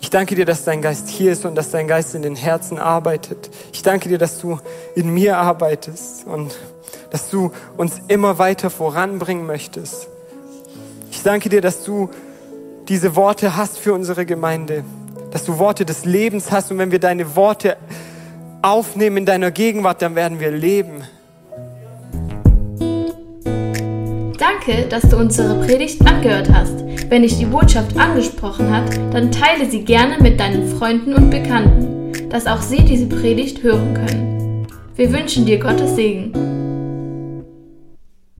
Ich 0.00 0.10
danke 0.10 0.34
dir, 0.34 0.44
dass 0.44 0.64
dein 0.64 0.82
Geist 0.82 1.08
hier 1.08 1.32
ist 1.32 1.44
und 1.44 1.54
dass 1.54 1.70
dein 1.70 1.88
Geist 1.88 2.14
in 2.14 2.22
den 2.22 2.36
Herzen 2.36 2.78
arbeitet. 2.78 3.50
Ich 3.72 3.82
danke 3.82 4.08
dir, 4.08 4.18
dass 4.18 4.38
du 4.38 4.58
in 4.94 5.12
mir 5.12 5.38
arbeitest 5.38 6.26
und 6.26 6.56
dass 7.10 7.30
du 7.30 7.50
uns 7.76 8.00
immer 8.08 8.38
weiter 8.38 8.70
voranbringen 8.70 9.46
möchtest. 9.46 10.08
Ich 11.10 11.22
danke 11.22 11.48
dir, 11.48 11.60
dass 11.60 11.82
du 11.82 12.10
diese 12.88 13.16
Worte 13.16 13.56
hast 13.56 13.78
für 13.78 13.94
unsere 13.94 14.26
Gemeinde, 14.26 14.84
dass 15.36 15.44
du 15.44 15.58
Worte 15.58 15.84
des 15.84 16.06
Lebens 16.06 16.50
hast 16.50 16.72
und 16.72 16.78
wenn 16.78 16.90
wir 16.90 16.98
deine 16.98 17.36
Worte 17.36 17.76
aufnehmen 18.62 19.18
in 19.18 19.26
deiner 19.26 19.50
Gegenwart, 19.50 20.00
dann 20.00 20.14
werden 20.14 20.40
wir 20.40 20.50
leben. 20.50 21.02
Danke, 24.38 24.86
dass 24.88 25.02
du 25.02 25.18
unsere 25.18 25.62
Predigt 25.66 26.00
angehört 26.06 26.48
hast. 26.50 26.82
Wenn 27.10 27.20
dich 27.20 27.36
die 27.36 27.44
Botschaft 27.44 27.98
angesprochen 27.98 28.74
hat, 28.74 28.90
dann 29.12 29.30
teile 29.30 29.70
sie 29.70 29.84
gerne 29.84 30.16
mit 30.22 30.40
deinen 30.40 30.74
Freunden 30.78 31.12
und 31.12 31.28
Bekannten, 31.28 32.30
dass 32.30 32.46
auch 32.46 32.62
sie 32.62 32.82
diese 32.82 33.04
Predigt 33.04 33.62
hören 33.62 33.92
können. 33.92 34.66
Wir 34.94 35.12
wünschen 35.12 35.44
dir 35.44 35.58
Gottes 35.58 35.96
Segen. 35.96 36.55